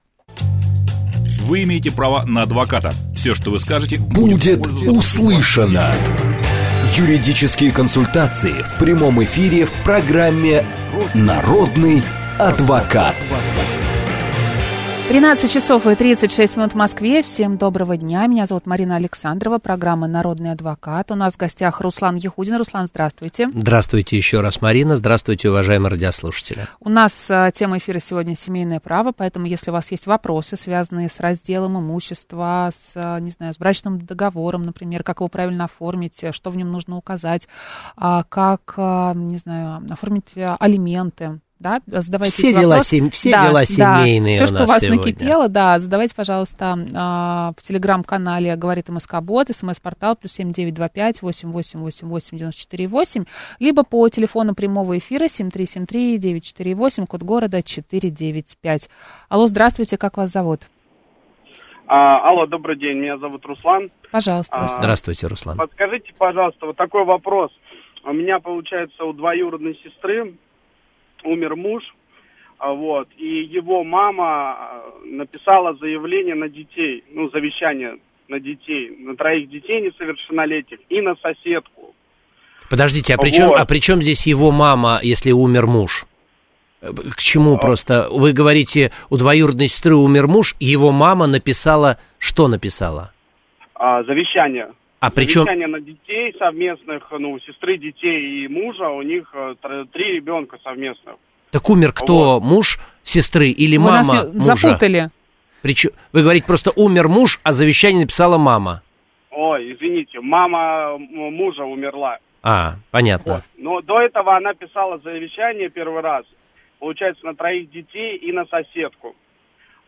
[1.42, 2.92] Вы имеете право на адвоката.
[3.16, 5.92] Все, что вы скажете, Будет услышано.
[6.96, 10.64] Юридические консультации в прямом эфире в программе
[11.14, 12.02] «Народный
[12.38, 13.15] адвокат».
[15.08, 17.22] 13 часов и 36 минут в Москве.
[17.22, 18.26] Всем доброго дня.
[18.26, 21.12] Меня зовут Марина Александрова, программа «Народный адвокат».
[21.12, 22.56] У нас в гостях Руслан Ехудин.
[22.56, 23.48] Руслан, здравствуйте.
[23.54, 24.96] Здравствуйте еще раз, Марина.
[24.96, 26.66] Здравствуйте, уважаемые радиослушатели.
[26.80, 31.08] У нас а, тема эфира сегодня «Семейное право», поэтому если у вас есть вопросы, связанные
[31.08, 36.24] с разделом имущества, с, а, не знаю, с брачным договором, например, как его правильно оформить,
[36.32, 37.46] что в нем нужно указать,
[37.96, 38.74] а, как,
[39.14, 42.90] не знаю, оформить алименты, да, задавайте все эти дела, вопросы.
[42.90, 43.10] сем...
[43.10, 43.64] все да, дела да.
[43.66, 44.98] семейные Все, у что у вас сегодня.
[44.98, 51.22] накипело, да, задавайте, пожалуйста, а, в телеграм-канале «Говорит МСК-бот», смс-портал плюс семь девять два пять
[51.22, 53.24] восемь восемь восемь восемь девяносто четыре восемь,
[53.58, 58.10] либо по телефону прямого эфира семь три семь три девять четыре восемь, код города четыре
[58.10, 58.90] девять пять.
[59.28, 60.60] Алло, здравствуйте, как вас зовут?
[61.88, 63.90] А, алло, добрый день, меня зовут Руслан.
[64.10, 64.68] Пожалуйста, А.
[64.68, 65.56] Здравствуйте, Руслан.
[65.56, 67.50] Подскажите, пожалуйста, вот такой вопрос.
[68.04, 70.34] У меня, получается, у двоюродной сестры
[71.24, 71.83] умер муж,
[72.59, 77.98] а, вот, и его мама а, написала заявление на детей, ну, завещание
[78.29, 81.94] на детей, на троих детей несовершеннолетних и на соседку.
[82.68, 83.59] Подождите, а при, чем, Вот.
[83.59, 86.07] а при чем здесь его мама, если умер муж?
[86.81, 88.09] Э, К чему просто?
[88.11, 93.12] Вы говорите, у двоюродной сестры умер муж, его мама написала, что написала?
[93.74, 94.68] А, завещание.
[95.00, 95.44] А при чем...
[95.44, 100.14] Завещание на детей совместных, ну, у сестры детей и мужа, у них э, тр- три
[100.16, 101.16] ребенка совместных.
[101.50, 102.40] Так умер кто?
[102.40, 104.54] Муж сестры или Вы мама нас мужа?
[104.54, 105.09] запутали.
[105.62, 108.82] Причем, вы говорите, просто умер муж, а завещание написала мама.
[109.30, 112.18] Ой, извините, мама мужа умерла.
[112.42, 113.35] А, понятно.
[113.35, 113.42] Вот.
[113.59, 116.24] Но до этого она писала завещание первый раз,
[116.78, 119.14] получается, на троих детей и на соседку.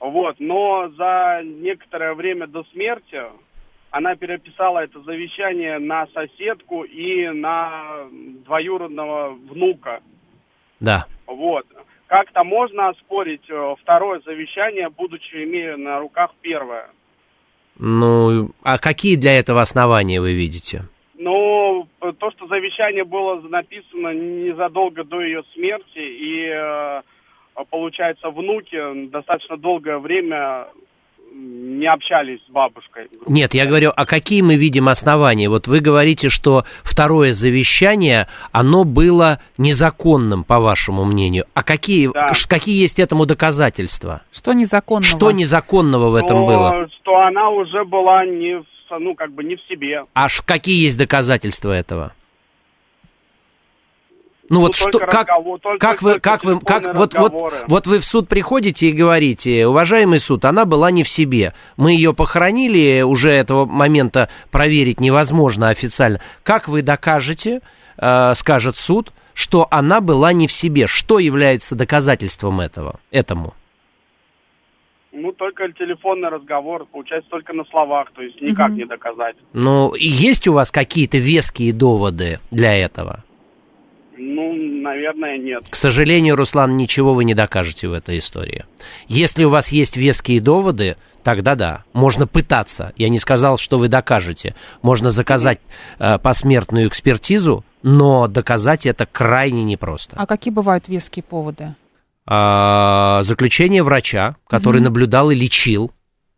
[0.00, 0.36] Вот.
[0.38, 3.22] Но за некоторое время до смерти
[3.90, 8.06] она переписала это завещание на соседку и на
[8.44, 10.00] двоюродного внука.
[10.80, 11.06] Да.
[11.26, 11.66] Вот.
[12.06, 16.88] Как-то можно оспорить э, второе завещание, будучи имея на руках первое.
[17.78, 20.82] Ну, а какие для этого основания вы видите?
[21.16, 27.02] Ну, то, что завещание было написано незадолго до ее смерти, и, э,
[27.70, 30.68] получается, внуки достаточно долгое время
[31.32, 33.08] не общались с бабушкой.
[33.26, 35.48] Нет, я говорю, а какие мы видим основания?
[35.48, 41.44] Вот вы говорите, что второе завещание, оно было незаконным, по вашему мнению.
[41.54, 42.32] А какие, Да.
[42.48, 44.22] какие есть этому доказательства?
[44.32, 45.04] Что незаконного?
[45.04, 46.88] Что незаконного в этом Но было?
[47.00, 48.64] Что она уже была не в,
[48.98, 50.04] ну, как бы не в себе.
[50.14, 52.12] А ш- какие есть доказательства этого?
[54.50, 57.56] Ну Ну, вот что, как, разговор- только- как вы, как вы, как вот, вот, разговоры.
[57.68, 61.92] вот вы в суд приходите и говорите, уважаемый суд, она была не в себе, мы
[61.92, 66.20] ее похоронили, уже этого момента проверить невозможно официально.
[66.44, 67.60] Как вы докажете,
[67.98, 70.86] э, скажет суд, что она была не в себе?
[70.86, 73.52] Что является доказательством этого, этому?
[75.12, 79.36] Ну, только телефонный разговор, получается, только на словах, то есть никак не доказать.
[79.52, 83.24] Ну, и есть у вас какие-то веские доводы для этого?
[84.18, 85.64] Ну, наверное, нет.
[85.70, 88.64] К сожалению, Руслан, ничего вы не докажете в этой истории.
[89.06, 92.92] Если у вас есть веские доводы, тогда да, можно пытаться.
[92.96, 94.56] Я не сказал, что вы докажете.
[94.82, 95.60] Можно заказать
[95.98, 100.16] э, посмертную экспертизу, но доказать это крайне непросто.
[100.18, 101.76] А какие бывают веские поводы?
[102.26, 105.92] А, заключение врача, который наблюдал и лечил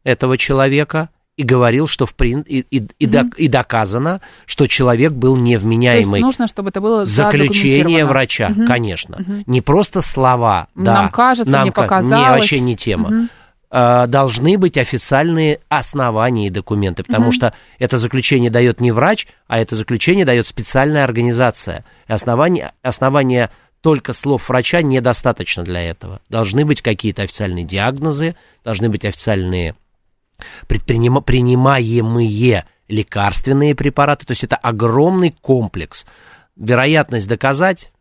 [0.04, 1.08] этого человека,
[1.40, 2.40] и говорил, что в прин...
[2.42, 6.20] и, и, и док- и доказано, что человек был То есть невменяемый.
[6.20, 8.66] нужно, чтобы это было Заключение врача, Мгм.
[8.66, 9.24] конечно.
[9.46, 10.68] Не просто слова.
[10.74, 12.24] да, Нам кажется, мне ка- показалось.
[12.24, 13.28] Не, вообще не тема.
[13.72, 19.58] А, Должны быть официальные основания и документы, потому что это заключение дает не врач, а
[19.60, 21.84] это заключение дает специальная организация.
[22.08, 23.48] И основания, основания
[23.80, 26.20] только слов врача недостаточно для этого.
[26.28, 29.74] Должны быть какие-то официальные диагнозы, должны быть официальные
[30.68, 34.26] предпринима- принимаемые лекарственные препараты.
[34.26, 36.06] То есть это огромный комплекс.
[36.56, 37.92] Вероятность доказать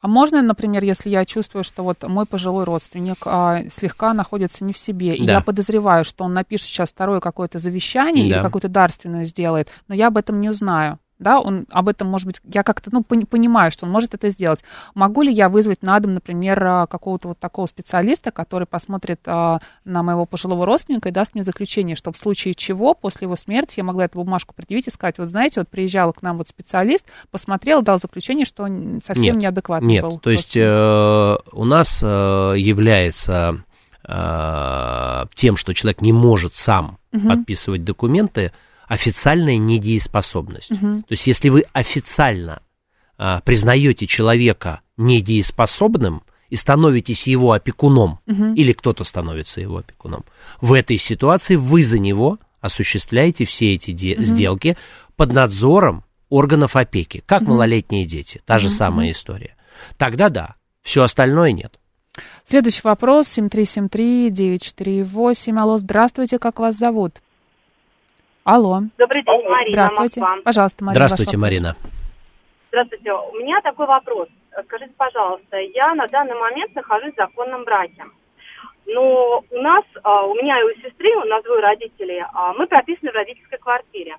[0.00, 4.74] А можно, например, если я чувствую, что вот мой пожилой родственник а, слегка находится не
[4.74, 5.32] в себе, и Да.
[5.34, 8.36] я подозреваю, что он напишет сейчас второе какое-то завещание Да.
[8.36, 10.98] или какую-то дарственную сделает, но я об этом не узнаю.
[11.20, 14.30] Да, он об этом, может быть, я как-то, ну, пони- понимаю, что он может это
[14.30, 14.64] сделать.
[14.94, 19.60] Могу ли я вызвать на дом, например, а, какого-то вот такого специалиста, который посмотрит а,
[19.84, 23.74] на моего пожилого родственника и даст мне заключение, что в случае чего, после его смерти,
[23.78, 27.06] я могла эту бумажку предъявить и сказать, вот знаете, вот приезжал к нам вот специалист,
[27.30, 30.18] посмотрел, дал заключение, что он совсем Нет, неадекватный Нет, был.
[30.18, 32.06] то есть э, у нас э,
[32.56, 33.62] является
[34.02, 38.50] э, тем, что человек не может сам подписывать документы,
[38.88, 40.68] официальная недееспособность.
[40.68, 42.60] То есть если вы официально
[43.18, 48.20] э, признаете человека недееспособным и становитесь его опекуном,
[48.54, 50.24] или кто-то становится его опекуном,
[50.60, 54.76] в этой ситуации вы за него осуществляете все эти де- сделки
[55.16, 59.56] под надзором органов опеки, как малолетние дети, та же самая история.
[59.96, 61.78] Тогда да, все остальное нет.
[62.44, 65.58] Следующий вопрос, 7373-948.
[65.58, 67.20] Алло, здравствуйте, как вас зовут?
[68.44, 70.20] Алло, Добрый день, Марина, здравствуйте.
[70.20, 70.42] Москва.
[70.44, 71.36] Пожалуйста, Марина, Здравствуйте.
[71.38, 71.76] Марина.
[72.68, 73.12] Здравствуйте.
[73.12, 74.28] У меня такой вопрос.
[74.66, 78.04] скажите, пожалуйста, я на данный момент нахожусь в законном браке.
[78.84, 82.66] Но у нас, а, у меня и у сестры, у нас двое родителей, а, мы
[82.66, 84.16] прописаны в родительской квартире.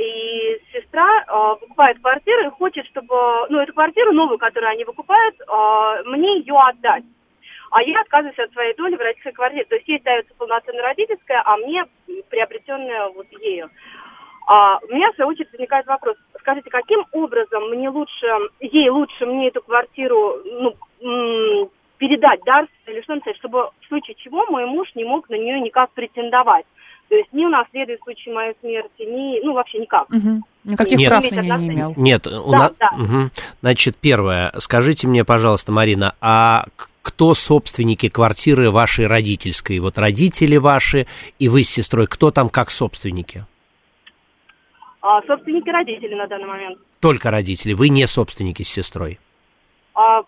[0.00, 3.14] И сестра э, покупает квартиру и хочет, чтобы,
[3.50, 7.04] ну, эту квартиру новую, которую они выкупают, э, мне ее отдать.
[7.72, 9.64] А я отказываюсь от своей доли в родительской квартире.
[9.64, 11.84] То есть ей дается полноценная родительская, а мне
[12.28, 13.70] приобретенная вот ею.
[14.46, 16.16] А у меня, в свою очередь, возникает вопрос.
[16.40, 18.26] Скажите, каким образом мне лучше,
[18.60, 20.36] ей лучше мне эту квартиру,
[21.00, 25.36] ну, передать дарство или что написать, чтобы в случае чего мой муж не мог на
[25.36, 26.66] нее никак претендовать.
[27.08, 30.10] То есть ни унаследует в случае моей смерти, ни, ну, вообще никак.
[30.10, 30.42] Угу.
[30.64, 31.08] Никаких Нет.
[31.08, 31.94] прав на нее не имел.
[31.96, 32.74] Нет, у Да, нас...
[32.78, 32.90] да.
[32.92, 33.30] Мгм.
[33.60, 36.64] Значит, первое, скажите мне, пожалуйста, Марина, а
[37.02, 39.78] кто собственники квартиры вашей родительской?
[39.80, 41.06] Вот родители ваши
[41.38, 43.44] и вы с сестрой, кто там как собственники?
[45.00, 46.78] А, собственники родители на данный момент.
[47.00, 49.18] Только родители, вы не собственники с сестрой.
[49.94, 50.22] А,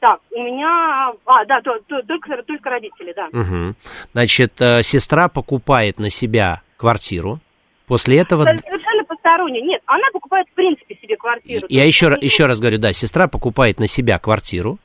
[0.00, 1.12] так, у меня...
[1.26, 3.28] А, да, то- то- только, только родители, да.
[3.30, 3.76] Мгм.
[4.12, 7.40] Значит, э, сестра покупает на себя квартиру,
[7.86, 8.42] после этого...
[8.48, 9.60] Это Совершенно посторонне.
[9.60, 11.66] Нет, она покупает в принципе себе квартиру.
[11.68, 14.78] Я еще, еще раз говорю, да, сестра покупает на себя квартиру,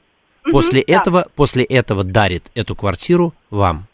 [0.52, 0.94] после да.
[0.94, 3.88] этого, после этого дарит эту квартиру вам.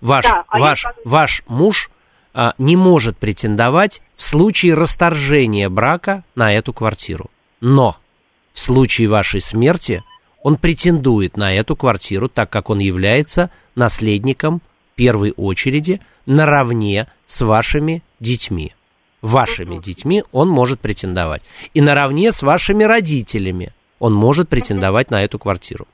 [0.00, 1.90] Ваш, Да, а я ваш, скажу- ваш муж
[2.34, 7.30] а, не может претендовать в случае расторжения брака на эту квартиру.
[7.60, 7.96] Но
[8.52, 10.04] в случае вашей смерти
[10.42, 14.60] он претендует на эту квартиру, так как он является наследником
[14.94, 18.72] первой очереди наравне с вашими детьми.
[19.22, 21.42] Вашими детьми он может претендовать.
[21.74, 25.88] И наравне с вашими родителями он может претендовать на эту квартиру.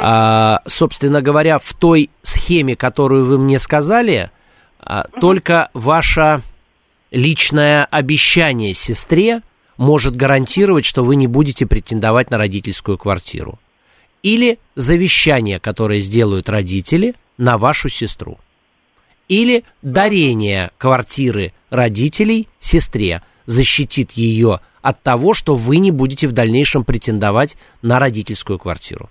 [0.00, 4.30] А, собственно говоря, в той схеме, которую вы мне сказали,
[4.78, 6.42] а, только ваше
[7.10, 9.42] личное обещание сестре
[9.76, 13.58] может гарантировать, что вы не будете претендовать на родительскую квартиру.
[14.22, 18.38] Или завещание, которое сделают родители на вашу сестру.
[19.28, 26.84] Или дарение квартиры родителей сестре защитит ее от того, что вы не будете в дальнейшем
[26.84, 29.10] претендовать на родительскую квартиру.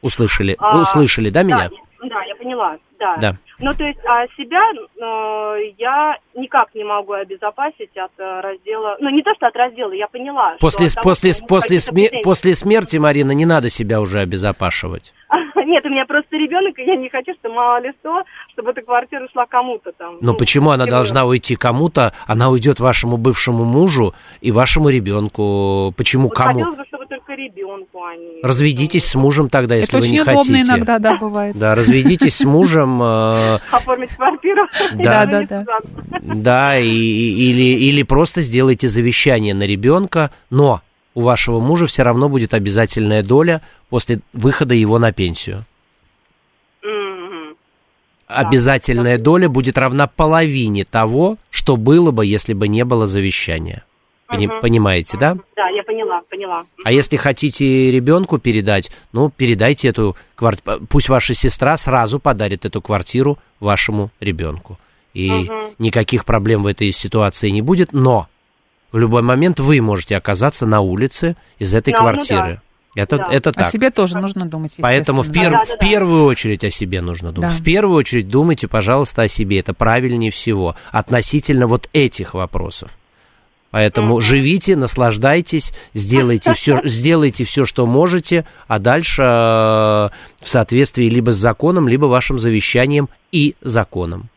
[0.00, 1.68] Услышали, А, услышали, да, меня?
[1.68, 3.16] Да, да, я поняла, да.
[3.16, 3.36] Да.
[3.60, 8.96] Ну, то есть, а себя э, я никак не могу обезопасить от э, раздела...
[9.00, 10.50] Ну, не то, что от раздела, я поняла.
[10.56, 14.20] что После, после, что у них после, сме- после смерти, Марина, не надо себя уже
[14.20, 15.12] обезопашивать.
[15.56, 18.82] Нет, у меня просто ребенок, и я не хочу, что мало ли что, чтобы эта
[18.82, 20.18] квартира шла кому-то там.
[20.20, 22.12] Но Ну, почему она должна уйти кому-то?
[22.26, 25.92] Она уйдет вашему бывшему мужу и вашему ребенку.
[25.96, 26.54] Почему Вот кому?
[26.60, 28.40] хотелось бы, чтобы только ребенку они...
[28.42, 30.70] Разведитесь с мужем тогда, если Это вы не очень удобно хотите.
[30.70, 31.56] иногда, да, бывает.
[31.58, 34.62] Да, разведитесь с мужем, э, Оформить квартиру.
[34.94, 35.64] Да, да, да.
[36.22, 40.82] да, и, или, или просто сделайте завещание на ребенка, но
[41.14, 45.64] у вашего мужа все равно будет обязательная доля после выхода его на пенсию.
[48.28, 53.84] Обязательная доля будет равна половине того, что было бы, если бы не было завещания.
[54.28, 54.60] Пони- Мгм.
[54.60, 55.34] Понимаете, да?
[55.56, 56.64] Да, я поняла, поняла.
[56.84, 60.80] А если хотите ребенку передать, ну, передайте эту квартиру.
[60.88, 64.78] Пусть ваша сестра сразу подарит эту квартиру вашему ребенку.
[65.14, 65.74] И Мгм.
[65.78, 68.28] никаких проблем в этой ситуации не будет, но
[68.92, 72.60] в любой момент вы можете оказаться на улице из этой Да, ну квартиры.
[72.94, 73.28] Это, Да.
[73.30, 73.70] это О так.
[73.70, 75.76] себе тоже нужно думать, Поэтому в, пер- Да, да, в да.
[75.78, 77.50] первую очередь о себе нужно думать.
[77.52, 77.56] Да.
[77.56, 79.60] В первую очередь думайте, пожалуйста, о себе.
[79.60, 82.90] Это правильнее всего относительно вот этих вопросов.
[83.70, 91.32] Поэтому живите, наслаждайтесь, сделайте все, сделайте все, что можете, а дальше э, в соответствии либо
[91.32, 94.30] с законом, либо вашим завещанием и законом.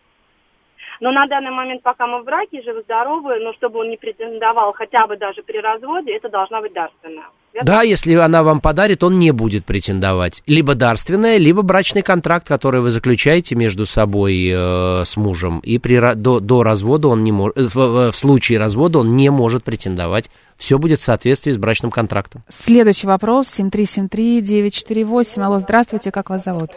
[1.01, 5.07] Но на данный момент, пока мы в браке, живы-здоровы, но чтобы он не претендовал хотя
[5.07, 7.25] бы даже при разводе, это должна быть дарственная.
[7.53, 7.65] Верно?
[7.65, 10.41] Да, если она вам подарит, он не будет претендовать.
[10.45, 15.59] Либо дарственное, либо брачный контракт, который вы заключаете между собой э, с мужем.
[15.59, 19.15] И при, ра- до, до развода он не может, в, в- в случае развода он
[19.17, 20.29] не может претендовать.
[20.55, 22.43] Все будет в соответствии с брачным контрактом.
[22.47, 25.41] Следующий вопрос, 7373948.
[25.43, 26.69] Алло, здравствуйте, как вас зовут?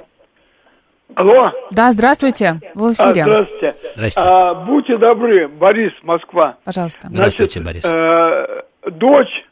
[1.15, 3.23] Алло, Да, здравствуйте, в а, эфире.
[3.25, 3.77] здравствуйте.
[3.95, 4.21] Здрасте.
[4.21, 6.57] А, будьте добры, Борис, Москва.
[6.65, 7.09] Пожалуйста.
[7.09, 7.85] Здравствуйте, Борис.
[7.85, 9.45] э, дочь,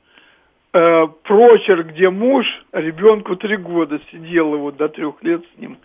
[0.73, 5.77] э, прочерк, где муж, ребенку три года сидел его до трех лет с ним.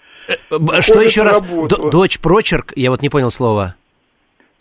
[0.50, 1.42] Б- Что еще раз?
[1.42, 2.74] Д- дочь прочерк?
[2.76, 3.76] Я вот не понял слова.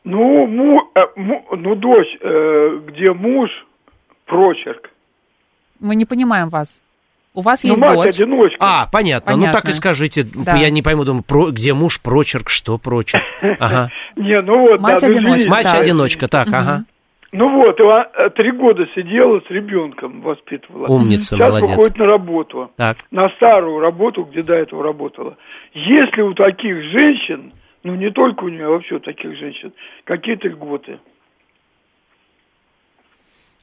[0.05, 3.49] Ну, му- э, му- ну дочь, э, где муж,
[4.27, 4.91] прочерк.
[5.81, 6.83] Мы не понимаем вас.
[7.37, 8.09] У вас Ну, есть мать дочь.
[8.17, 8.57] одиночка.
[8.61, 9.33] А, понятно.
[9.33, 9.61] Ну Понятно.
[9.61, 10.25] так и скажите.
[10.35, 10.57] Да.
[10.57, 13.23] Я не пойму, думаю, про- где муж прочерк, что прочерк?
[13.61, 13.91] Ага.
[14.17, 15.51] Не, ну вот, Мать да, ну, одиночка.
[15.51, 15.79] Мать Да.
[15.79, 16.85] одиночка, так, ага.
[17.33, 20.87] Ну вот, э, три года сидела с ребенком, воспитывала.
[20.87, 21.69] Умница, Сейчас молодец.
[21.69, 22.71] выходит на работу.
[22.77, 22.97] Так.
[23.11, 25.37] На старую работу, где до этого работала.
[25.75, 27.53] Если у таких женщин,
[27.85, 29.73] ну не только у нее, а вообще у таких женщин,
[30.05, 30.99] какие-то льготы?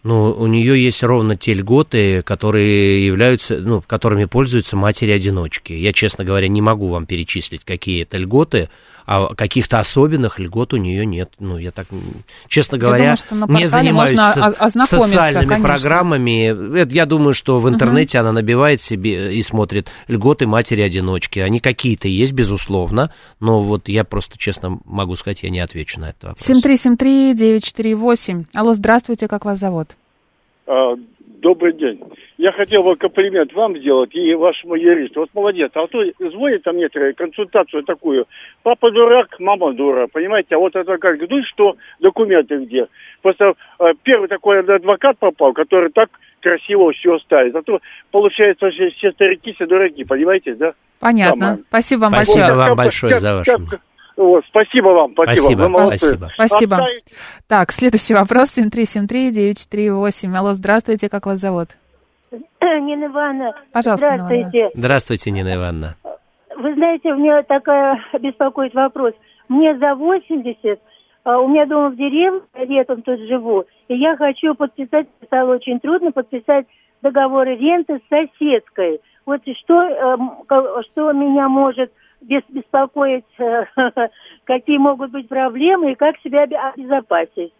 [0.03, 5.71] Ну, у нее есть ровно те льготы, которые являются, ну, которыми пользуются матери-одиночки.
[5.71, 8.69] Я, честно говоря, не могу вам перечислить, какие это льготы,
[9.05, 11.31] а каких-то особенных льгот у нее нет.
[11.39, 11.87] Ну, я так,
[12.47, 14.33] честно говоря, думаю, не занимаюсь можно
[14.85, 15.67] социальными конечно.
[15.67, 16.77] программами.
[16.79, 18.23] Это, я думаю, что в интернете угу.
[18.27, 21.39] она набивает себе и смотрит льготы матери-одиночки.
[21.39, 26.09] Они какие-то есть, безусловно, но вот я просто, честно могу сказать, я не отвечу на
[26.09, 26.49] этот вопрос.
[26.49, 28.45] 7373948.
[28.53, 29.89] Алло, здравствуйте, как вас зовут?
[30.67, 30.95] А,
[31.41, 31.99] добрый день.
[32.43, 35.21] Я хотел бы комплимент вам сделать и вашему юристу.
[35.21, 35.71] Вот молодец.
[35.75, 38.25] А то звонит там некоторые консультацию такую.
[38.63, 40.07] Папа дурак, мама дура.
[40.11, 40.55] Понимаете?
[40.55, 42.87] А вот это как, ну что, документы где?
[43.21, 46.09] Просто э, первый такой адвокат попал, который так
[46.41, 47.55] красиво все ставит.
[47.55, 47.79] А то,
[48.11, 50.03] получается, все старики, все дураки.
[50.03, 50.73] Понимаете, да?
[50.99, 51.45] Понятно.
[51.45, 51.63] Самое.
[51.69, 52.57] Спасибо вам Спасибо большое.
[52.57, 53.79] вам большое за ваше мнение.
[54.17, 55.41] Вот, спасибо вам, спасибо.
[55.41, 55.97] Спасибо, Вы молодцы.
[55.97, 56.29] спасибо.
[56.35, 56.87] Спасибо.
[57.47, 58.57] Так, следующий вопрос.
[58.59, 60.35] 7373948.
[60.35, 61.69] Алло, здравствуйте, как вас зовут?
[62.61, 64.69] Нина Ивановна, Пожалуйста, Нина здравствуйте.
[64.73, 65.95] Здравствуйте, Нина Ивановна.
[66.55, 69.13] Вы знаете, у меня такая беспокоит вопрос.
[69.49, 70.79] Мне за 80,
[71.25, 75.79] а у меня дома в деревне, летом тут живу, и я хочу подписать, стало очень
[75.79, 76.65] трудно подписать
[77.01, 79.01] договоры ренты с соседкой.
[79.25, 80.31] Вот и что, эм,
[80.91, 83.65] что меня может бес- беспокоить, э,
[84.45, 87.53] какие могут быть проблемы и как себя обе- обезопасить.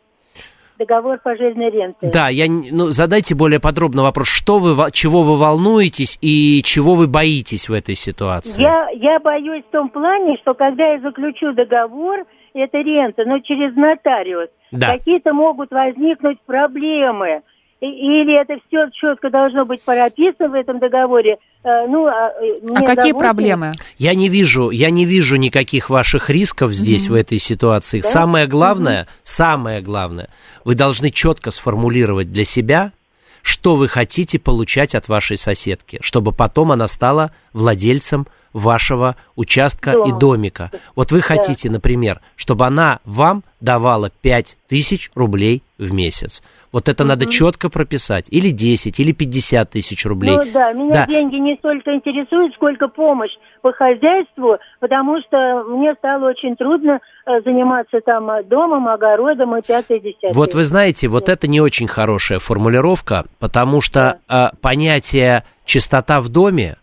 [0.80, 2.10] Договор пожизненной ренты.
[2.12, 7.08] Да, я, ну, задайте более подробно вопрос, что вы, чего вы волнуетесь и чего вы
[7.08, 8.62] боитесь в этой ситуации?
[8.62, 13.76] Я, я боюсь в том плане, что когда я заключу договор, это рента, но через
[13.76, 14.94] нотариус, Да.
[14.98, 17.42] какие-то могут возникнуть проблемы.
[17.84, 21.38] Или это все четко должно быть прописано в этом договоре.
[21.64, 23.72] Э, Ну, а, э, А какие 80 проблемы?
[23.98, 28.00] Я не вижу, я не вижу никаких ваших рисков здесь, в этой ситуации.
[28.00, 28.10] Да?
[28.10, 30.30] Самое главное, самое главное,
[30.64, 32.94] вы должны четко сформулировать для себя,
[33.42, 40.08] что вы хотите получать от вашей соседки, чтобы потом она стала владельцем вашего участка Дома.
[40.08, 40.72] и домика.
[40.96, 46.42] Вот вы хотите, например, чтобы она вам давала 5 тысяч рублей в месяц.
[46.72, 48.28] Вот это надо четко прописать.
[48.30, 50.36] Или 10, или 50 тысяч рублей.
[50.38, 51.06] Ну да, меня Да.
[51.06, 53.32] деньги не столько интересуют, сколько помощь
[53.62, 59.62] по хозяйству, потому что мне стало очень трудно э, заниматься там э, домом, огородом и
[59.62, 60.34] пятое, десятое.
[60.34, 66.30] Вот вы знаете, вот это не очень хорошая формулировка, потому что э, понятие чистота в
[66.30, 66.76] доме,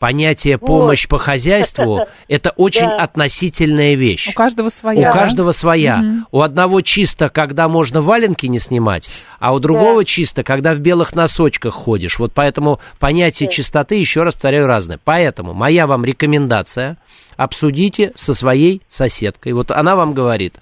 [0.00, 0.66] понятие Вот.
[0.66, 2.96] помощь по хозяйству, это очень Да.
[2.96, 4.28] относительная вещь.
[4.28, 5.12] У каждого У своя.
[5.12, 6.02] каждого своя.
[6.32, 11.14] У одного чисто, когда можно валенки не снимать, а у другого чисто, когда в белых
[11.14, 12.18] носочках ходишь.
[12.18, 14.98] Вот поэтому понятие чистоты, еще раз повторяю, разное.
[15.04, 16.96] Поэтому моя вам рекомендация,
[17.36, 19.52] обсудите со своей соседкой.
[19.52, 20.54] Вот она вам говорит,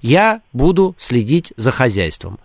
[0.00, 2.38] я буду следить за хозяйством.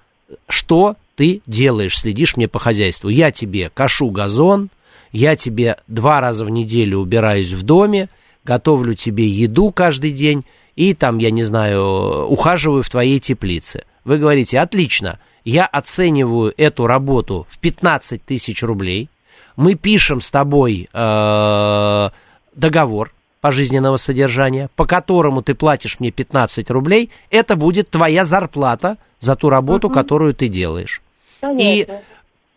[0.49, 3.07] Что ты делаешь, следишь мне по хозяйству?
[3.07, 4.69] Я тебе кашу газон,
[5.12, 8.09] я тебе два раза в неделю убираюсь в доме,
[8.43, 10.45] готовлю тебе еду каждый день
[10.76, 13.84] и там, я не знаю, ухаживаю в твоей теплице.
[14.03, 19.09] Вы говорите, отлично, я оцениваю эту работу в 15 тысяч рублей,
[19.55, 22.09] мы пишем с тобой э,
[22.55, 29.36] договор пожизненного содержания, по которому ты платишь мне 15 рублей, это будет твоя зарплата за
[29.36, 31.01] ту работу, которую ты делаешь.
[31.41, 32.01] И Понятно.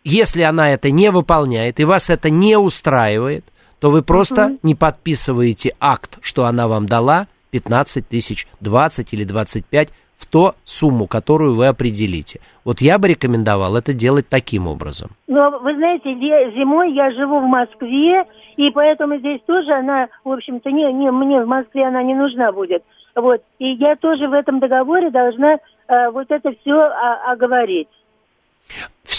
[0.05, 3.43] Если она это не выполняет, и вас это не устраивает,
[3.79, 9.89] то вы просто не подписываете акт, что она вам дала 15 тысяч, 20 или 25
[10.15, 12.39] в ту сумму, которую вы определите.
[12.63, 15.09] Вот я бы рекомендовал это делать таким образом.
[15.27, 18.23] Но вы знаете, зимой я живу в Москве,
[18.57, 22.51] и поэтому здесь тоже она, в общем-то, не, не, мне в Москве она не нужна
[22.51, 22.83] будет.
[23.15, 23.41] Вот.
[23.59, 26.79] И я тоже в этом договоре должна э, вот это все
[27.27, 27.89] оговорить.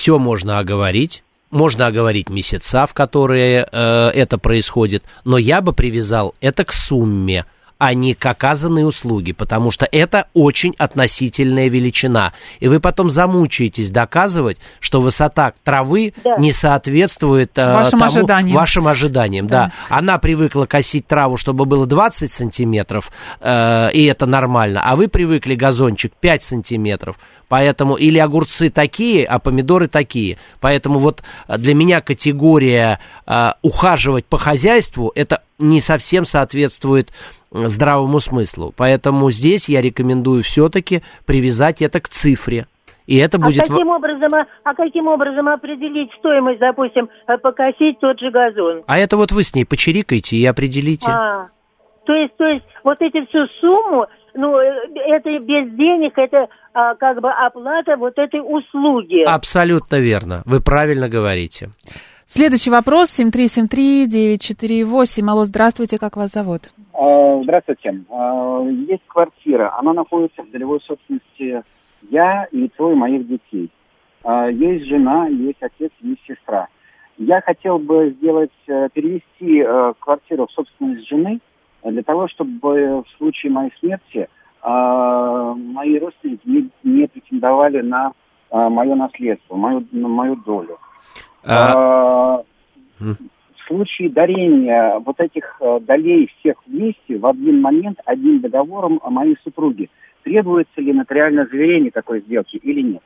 [0.07, 1.24] Все можно оговорить.
[1.50, 7.44] Можно оговорить месяца, в которые э, это происходит, но я бы привязал это к сумме,
[7.78, 12.32] а не к оказанной услуге, потому что это очень относительная величина.
[12.60, 16.36] И вы потом замучаетесь доказывать, что высота травы Да.
[16.36, 18.56] не соответствует э, Вашим тому- ожиданиям.
[18.56, 19.46] вашим ожиданиям.
[19.46, 19.72] Да.
[19.88, 19.96] Да.
[19.96, 23.10] Она привыкла косить траву, чтобы было 20 сантиметров,
[23.40, 27.16] э, и это нормально, а вы привыкли газончик 5 сантиметров.
[27.48, 30.36] Поэтому или огурцы такие, а помидоры такие.
[30.60, 37.12] Поэтому вот для меня категория э, ухаживать по хозяйству это не совсем соответствует
[37.68, 38.72] здравому смыслу.
[38.76, 42.66] Поэтому здесь я рекомендую все-таки привязать это к цифре.
[43.07, 43.62] И это будет...
[43.62, 48.82] А каким, образом, а, а каким образом определить стоимость, допустим, э, покосить тот же газон?
[48.86, 51.11] А это вот вы с ней почирикайте и определите.
[51.11, 51.48] А,
[52.04, 56.94] то есть, то есть вот эти всю сумму, ну, э, это без денег, это а,
[56.96, 59.24] как бы оплата вот этой услуги.
[59.24, 60.42] Абсолютно верно.
[60.44, 61.70] Вы правильно говорите.
[62.28, 65.30] Следующий вопрос, 7373948.
[65.30, 66.62] Алло, здравствуйте, как вас зовут?
[66.92, 68.02] А, здравствуйте.
[68.10, 71.62] А, есть квартира, она находится в долевой собственности
[72.10, 73.70] я и трое моих детей.
[74.24, 76.66] А, есть жена, есть отец, есть сестра.
[77.16, 81.38] Я хотел бы сделать, э, перевести э, квартиру в собственность жены
[81.84, 84.28] для того, чтобы в случае моей смерти
[84.62, 88.10] мои родственники не, не претендовали на
[88.50, 90.78] мое наследство, мою, на мою долю.
[91.47, 92.42] А...
[92.99, 99.36] В случае дарения вот этих э, долей всех вместе в один момент одним договором моей
[99.42, 99.90] супруги,
[100.22, 103.03] требуется ли нотариальное заверение такой сделки или нет?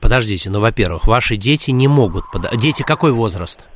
[0.00, 2.24] Подождите, ну, во-первых, ваши дети не могут...
[2.30, 2.42] Под...
[2.58, 3.68] Дети какой возраст?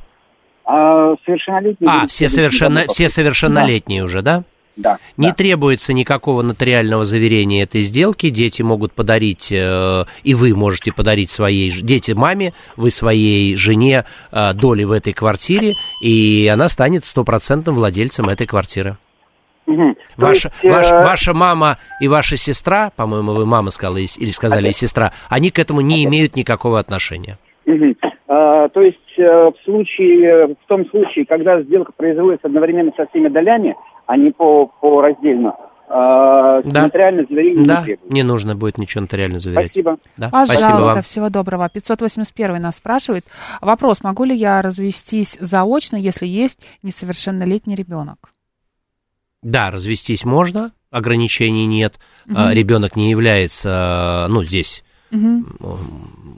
[0.63, 1.89] А, совершеннолетние.
[1.89, 2.81] А, все, совершенно...
[2.87, 4.05] все совершеннолетние да.
[4.05, 4.43] уже, да?
[4.77, 4.99] Да.
[5.17, 5.33] Не да.
[5.33, 8.29] требуется никакого нотариального заверения этой сделки.
[8.29, 14.53] Дети могут подарить, э, и вы можете подарить своей дети маме, вы своей жене э,
[14.53, 18.97] доли в этой квартире, и она станет стопроцентным владельцем этой квартиры.
[19.65, 19.95] Угу.
[20.15, 20.95] Ваша, есть, ваш, э...
[21.01, 24.73] ваша мама и ваша сестра, по-моему, вы мама сказала или сказали, okay.
[24.73, 26.07] сестра, они к этому не okay.
[26.07, 27.37] имеют никакого отношения.
[27.65, 27.95] Угу.
[28.27, 33.27] А, то есть э, в случае, в том случае, когда сделка производится одновременно со всеми
[33.27, 33.75] долями,
[34.07, 35.55] а не по, по раздельно,
[35.87, 36.83] а, да.
[36.83, 37.85] нотариальное заверение да.
[37.85, 39.71] не не нужно будет ничего нотариально заверять.
[39.71, 39.97] Спасибо.
[40.17, 40.29] Да.
[40.29, 41.01] Пожалуйста, Спасибо вам.
[41.03, 41.69] всего доброго.
[41.69, 43.25] 581 нас спрашивает.
[43.61, 48.31] Вопрос, могу ли я развестись заочно, если есть несовершеннолетний ребенок?
[49.43, 51.99] Да, развестись можно, ограничений нет.
[52.25, 52.35] Угу.
[52.51, 55.77] Ребенок не является, ну, здесь Угу.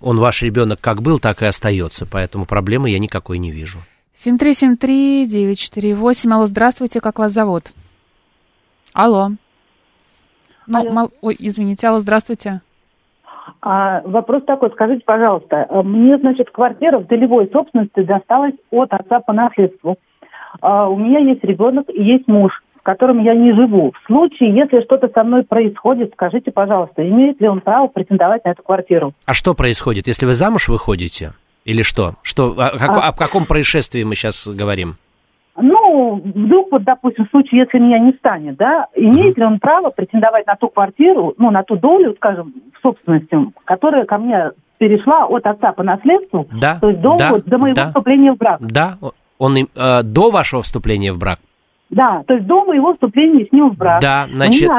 [0.01, 3.79] Он ваш ребенок как был, так и остается, поэтому проблемы я никакой не вижу.
[4.19, 6.33] 7373948.
[6.33, 7.71] Алло, здравствуйте, как вас зовут?
[8.93, 9.29] Алло.
[10.67, 10.91] Ну, алло.
[10.91, 11.09] Мал...
[11.21, 12.59] Ой, извините, алло, здравствуйте.
[13.61, 19.31] А, вопрос такой, скажите, пожалуйста, мне, значит, квартира в долевой собственности досталась от отца по
[19.31, 19.95] наследству.
[20.61, 23.91] А, у меня есть ребенок и есть муж в котором я не живу.
[23.91, 28.51] В случае, если что-то со мной происходит, скажите, пожалуйста, имеет ли он право претендовать на
[28.51, 29.11] эту квартиру?
[29.25, 31.33] А что происходит, если вы замуж выходите?
[31.65, 32.15] Или что?
[32.23, 33.09] что о, а...
[33.09, 34.95] о каком происшествии мы сейчас говорим?
[35.61, 39.89] Ну, вдруг, вот, допустим, в случае, если меня не станет, да, имеет ли он право
[39.89, 45.25] претендовать на ту квартиру, ну, на ту долю, скажем, в собственности, которая ко мне перешла
[45.25, 48.37] от отца по наследству, да, то есть до, да, вот, до моего да, вступления в
[48.37, 48.61] брак.
[48.61, 48.97] Да,
[49.37, 51.39] он э, до вашего вступления в брак
[51.89, 54.01] да, то есть до моего вступления с ним в брак.
[54.01, 54.69] Да, значит,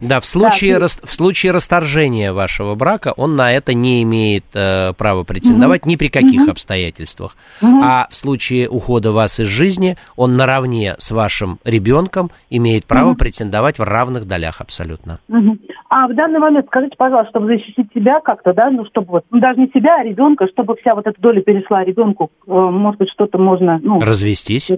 [0.00, 4.44] да, в случае, да, рас, в случае расторжения вашего брака он на это не имеет
[4.54, 5.90] э, права претендовать угу.
[5.90, 6.50] ни при каких угу.
[6.50, 7.36] обстоятельствах.
[7.62, 7.80] Угу.
[7.82, 13.18] А в случае ухода вас из жизни он наравне с вашим ребенком имеет право угу.
[13.18, 15.18] претендовать в равных долях абсолютно.
[15.28, 15.56] Угу.
[15.88, 19.40] А в данный момент скажите, пожалуйста, чтобы защитить себя как-то, да, ну чтобы вот, ну,
[19.40, 23.10] даже не себя, а ребенка, чтобы вся вот эта доля перешла ребенку, э, может быть,
[23.10, 23.98] что-то можно, ну...
[23.98, 24.70] Развестись.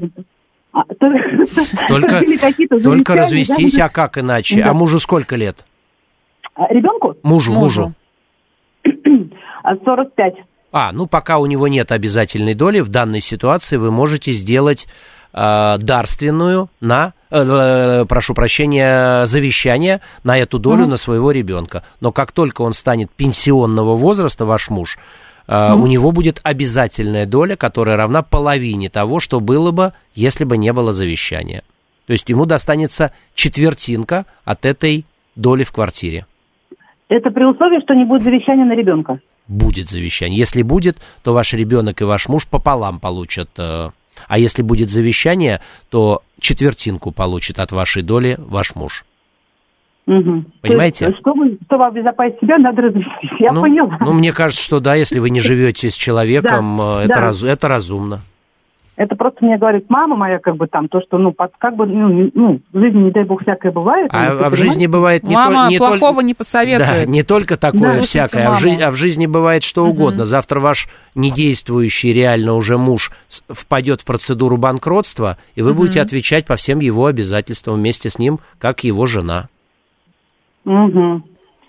[0.72, 0.84] А,
[1.88, 2.22] только,
[2.82, 3.86] только развестись, да?
[3.86, 4.62] а как иначе?
[4.62, 4.70] Да.
[4.70, 5.64] А мужу сколько лет?
[6.54, 7.16] А, ребенку?
[7.22, 7.92] Мужу, мужу.
[9.84, 10.34] 45.
[10.74, 14.88] А, ну пока у него нет обязательной доли, в данной ситуации вы можете сделать
[15.34, 20.88] э, дарственную на, э, э, прошу прощения, завещание на эту долю mm-hmm.
[20.88, 21.84] на своего ребенка.
[22.00, 24.96] Но как только он станет пенсионного возраста, ваш муж,
[25.48, 30.56] Uh, у него будет обязательная доля, которая равна половине того, что было бы, если бы
[30.56, 31.62] не было завещания.
[32.06, 36.26] То есть ему достанется четвертинка от этой доли в квартире.
[37.08, 39.20] Это при условии, что не будет завещания на ребенка?
[39.48, 40.38] Будет завещание.
[40.38, 43.50] Если будет, то ваш ребенок и ваш муж пополам получат.
[43.58, 43.90] Э,
[44.28, 49.04] а если будет завещание, то четвертинку получит от вашей доли ваш муж.
[50.06, 50.44] Угу.
[50.62, 51.06] Понимаете?
[51.06, 53.30] Есть, чтобы, чтобы обезопасить себя, надо развестись.
[53.38, 53.98] Я ну, поняла.
[54.00, 57.20] Ну, мне кажется, что да, если вы не живете с человеком, да, это, да.
[57.20, 58.20] Раз, это разумно.
[58.94, 61.86] Это просто мне говорит мама моя, как бы там, то, что, ну, под, как бы,
[61.86, 64.10] ну, ну, в жизни, не дай бог, всякое бывает.
[64.12, 66.88] А, а в жизни бывает не Мама то, не плохого только, не посоветует.
[66.88, 69.92] Да, не только такое да, всякое, а в, жизни, а в жизни бывает что угу.
[69.92, 70.26] угодно.
[70.26, 73.12] Завтра ваш недействующий реально уже муж
[73.48, 75.78] впадет в процедуру банкротства, и вы угу.
[75.78, 79.48] будете отвечать по всем его обязательствам вместе с ним, как его жена.
[80.64, 81.22] Угу.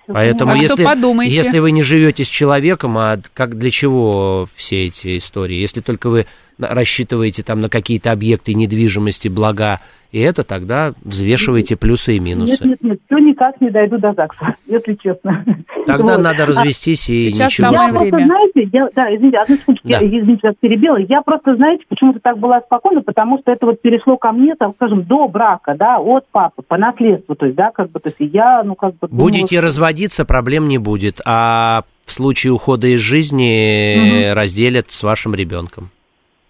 [0.07, 1.33] Поэтому, так если, что подумайте.
[1.33, 5.55] если вы не живете с человеком, а как для чего все эти истории?
[5.55, 6.25] Если только вы
[6.69, 9.79] рассчитываете там на какие-то объекты недвижимости, блага,
[10.11, 12.51] и это тогда взвешиваете плюсы и минусы.
[12.63, 15.43] Нет, нет, нет, все никак не дойду до ЗАГСа, если честно.
[15.87, 16.23] Тогда вот.
[16.23, 17.67] надо развестись и Сейчас ничего.
[17.71, 18.25] самое Я просто, время.
[18.27, 19.97] знаете, я, да, извините, одну секундочку, Да.
[19.97, 20.97] я, извините, вас перебила.
[20.97, 24.73] Я просто, знаете, почему-то так была спокойна, потому что это вот перешло ко мне, там,
[24.75, 28.17] скажем, до брака, да, от папы, по наследству, то есть, да, как бы, то есть,
[28.33, 29.07] я, ну, как бы...
[29.07, 34.91] думала, Будете что- разводиться, проблем не будет, а в случае ухода из жизни э, разделят
[34.91, 35.89] с вашим ребенком.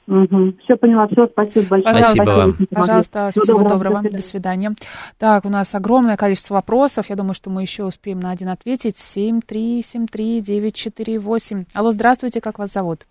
[0.06, 0.58] Мгм.
[0.64, 1.96] Все поняла, все, спасибо большое.
[1.96, 2.58] Пожалуйста, Спасибо вам.
[2.72, 4.04] Пожалуйста, Всего всего доброго, доброго.
[4.04, 4.72] до До свидания.
[5.18, 7.10] Так, у нас огромное количество вопросов.
[7.10, 8.98] Я думаю, что мы еще успеем на один ответить.
[8.98, 11.68] 7373948.
[11.74, 13.08] Алло, здравствуйте, как вас зовут?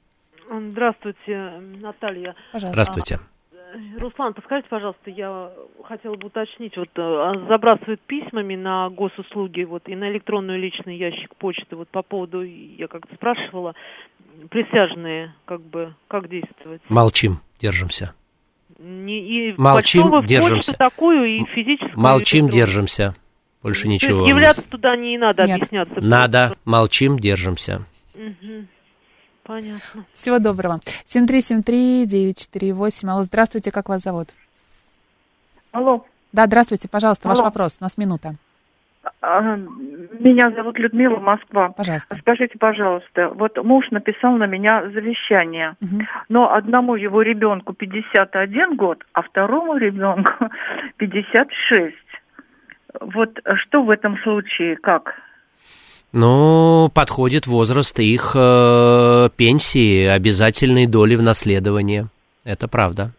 [0.68, 2.34] Здравствуйте, Наталья.
[2.53, 2.72] Пожалуйста.
[2.72, 3.20] Здравствуйте.
[3.98, 5.50] Руслан, подскажите, пожалуйста, я
[5.84, 11.34] хотела бы уточнить, вот э, забрасывают письмами на госуслуги, вот и на электронную личный ящик
[11.36, 13.74] почты, вот по поводу, я как-то спрашивала,
[14.50, 16.82] присяжные, как бы, как действовать?
[16.88, 18.14] Молчим, держимся.
[18.78, 20.74] Не, и Молчим, держимся.
[20.74, 21.98] такую, и физическую.
[21.98, 22.52] Молчим, и электронную.
[22.66, 23.14] держимся.
[23.62, 24.26] Больше То есть ничего.
[24.26, 25.56] являться туда не надо Нет.
[25.58, 25.94] объясняться.
[26.00, 27.86] Надо, молчим, держимся.
[28.16, 28.66] Мгм.
[29.45, 30.05] Понятно.
[30.12, 30.78] Всего доброго.
[31.05, 33.09] 7373948.
[33.09, 34.28] Алло, здравствуйте, как вас зовут?
[35.72, 37.47] Алло, Да, здравствуйте, пожалуйста, ваш Алло.
[37.49, 37.78] вопрос.
[37.80, 38.34] У нас минута.
[39.20, 41.70] а, меня зовут Людмила, Москва.
[41.70, 42.16] Пожалуйста.
[42.20, 46.07] Скажите, пожалуйста, вот муж написал на меня завещание, Мгм.
[46.28, 50.51] но одному его ребенку 51 год, а второму ребенку
[50.99, 51.97] 56.
[53.01, 55.14] Вот что в этом случае, как?
[56.12, 62.06] Ну, подходит возраст их э, пенсии, обязательной доли в наследовании.
[62.44, 63.12] Это правда.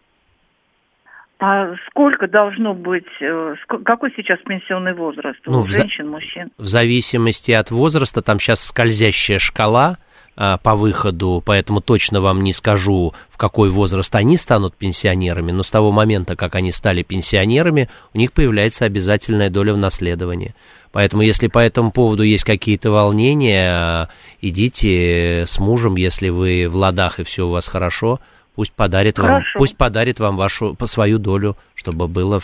[1.39, 6.51] А сколько должно быть, э, какой сейчас пенсионный возраст у Ну, за- женщин, мужчин?
[6.57, 9.97] В зависимости от возраста, там сейчас скользящая шкала
[10.35, 15.61] а, по выходу, поэтому точно вам не скажу, в какой возраст они станут пенсионерами, но
[15.61, 20.55] с того момента, как они стали пенсионерами, у них появляется обязательная доля в наследовании.
[20.91, 24.09] Поэтому, если по этому поводу есть какие-то волнения, а,
[24.41, 28.19] идите с мужем, если вы в ладах и все у вас хорошо,
[28.55, 29.59] пусть подарит вам, Хорошо.
[29.59, 32.41] пусть подарит вам вашу по свою долю, чтобы было,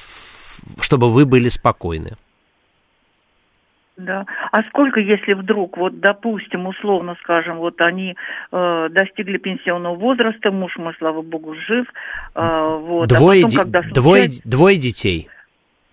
[0.79, 2.17] чтобы вы были спокойны.
[3.99, 4.25] Да.
[4.53, 8.15] А сколько, если вдруг, вот, допустим, условно скажем, вот они
[8.51, 11.85] э, достигли пенсионного возраста, муж мой, слава богу, жив,
[12.33, 15.27] э, вот, Двое, а потом, когда двое, случается- двое детей.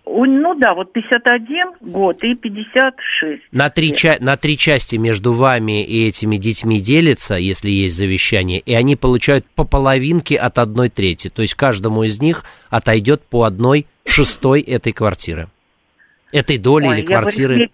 [0.05, 3.43] У- ну да, вот 51 год и 56.
[3.51, 8.59] На три, ча- на три части между вами и этими детьми делится, если есть завещание,
[8.61, 11.27] и они получают по половинке от одной трети.
[11.29, 15.49] То есть каждому из них отойдет по одной шестой этой квартиры.
[16.31, 17.55] Этой доли Ой, или квартиры.
[17.65, 17.69] арифме-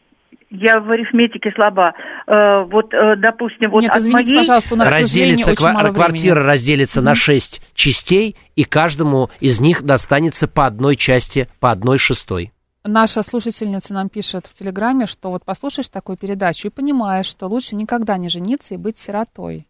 [0.55, 1.93] Я в арифметике слаба.
[2.27, 4.37] Э, вот, э, допустим, вот Нет, от извините, моей...
[4.37, 6.49] пожалуйста, у нас, к разделится очень ква- мало квартира времени.
[6.51, 12.53] разделится на шесть частей, и каждому из них достанется по одной части, по одной шестой.
[12.83, 17.75] Наша слушательница нам пишет в Телеграме, что вот послушаешь такую передачу и понимаешь, что лучше
[17.75, 19.65] никогда не жениться и быть сиротой.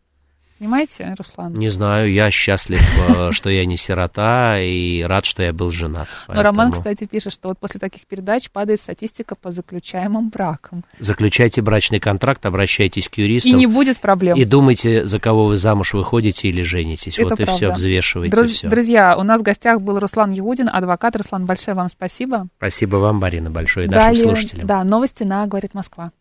[0.64, 1.54] Понимаете, Руслан?
[1.56, 6.08] Не знаю, я счастлив, э, что я не сирота, и рад, что я был женат.
[6.30, 10.86] Но Роман, Поэтому кстати, пишет, что вот после таких передач падает статистика по заключаемым бракам.
[11.00, 13.58] Заключайте брачный контракт, обращайтесь к И юристам.
[13.58, 14.38] не будет проблем.
[14.38, 17.20] И думайте, за кого вы замуж выходите или женитесь.
[17.20, 17.76] Это вот и все, правда.
[17.80, 18.70] взвешивайте Друз- все.
[18.70, 21.18] Друзья, у нас в гостях был Руслан Ягудин, адвокат.
[21.18, 22.48] Руслан, большое вам спасибо.
[22.56, 24.66] Спасибо вам, Марина, большое, и нашим Далее, слушателям.
[24.68, 26.14] да, новости на «Говорит Москва».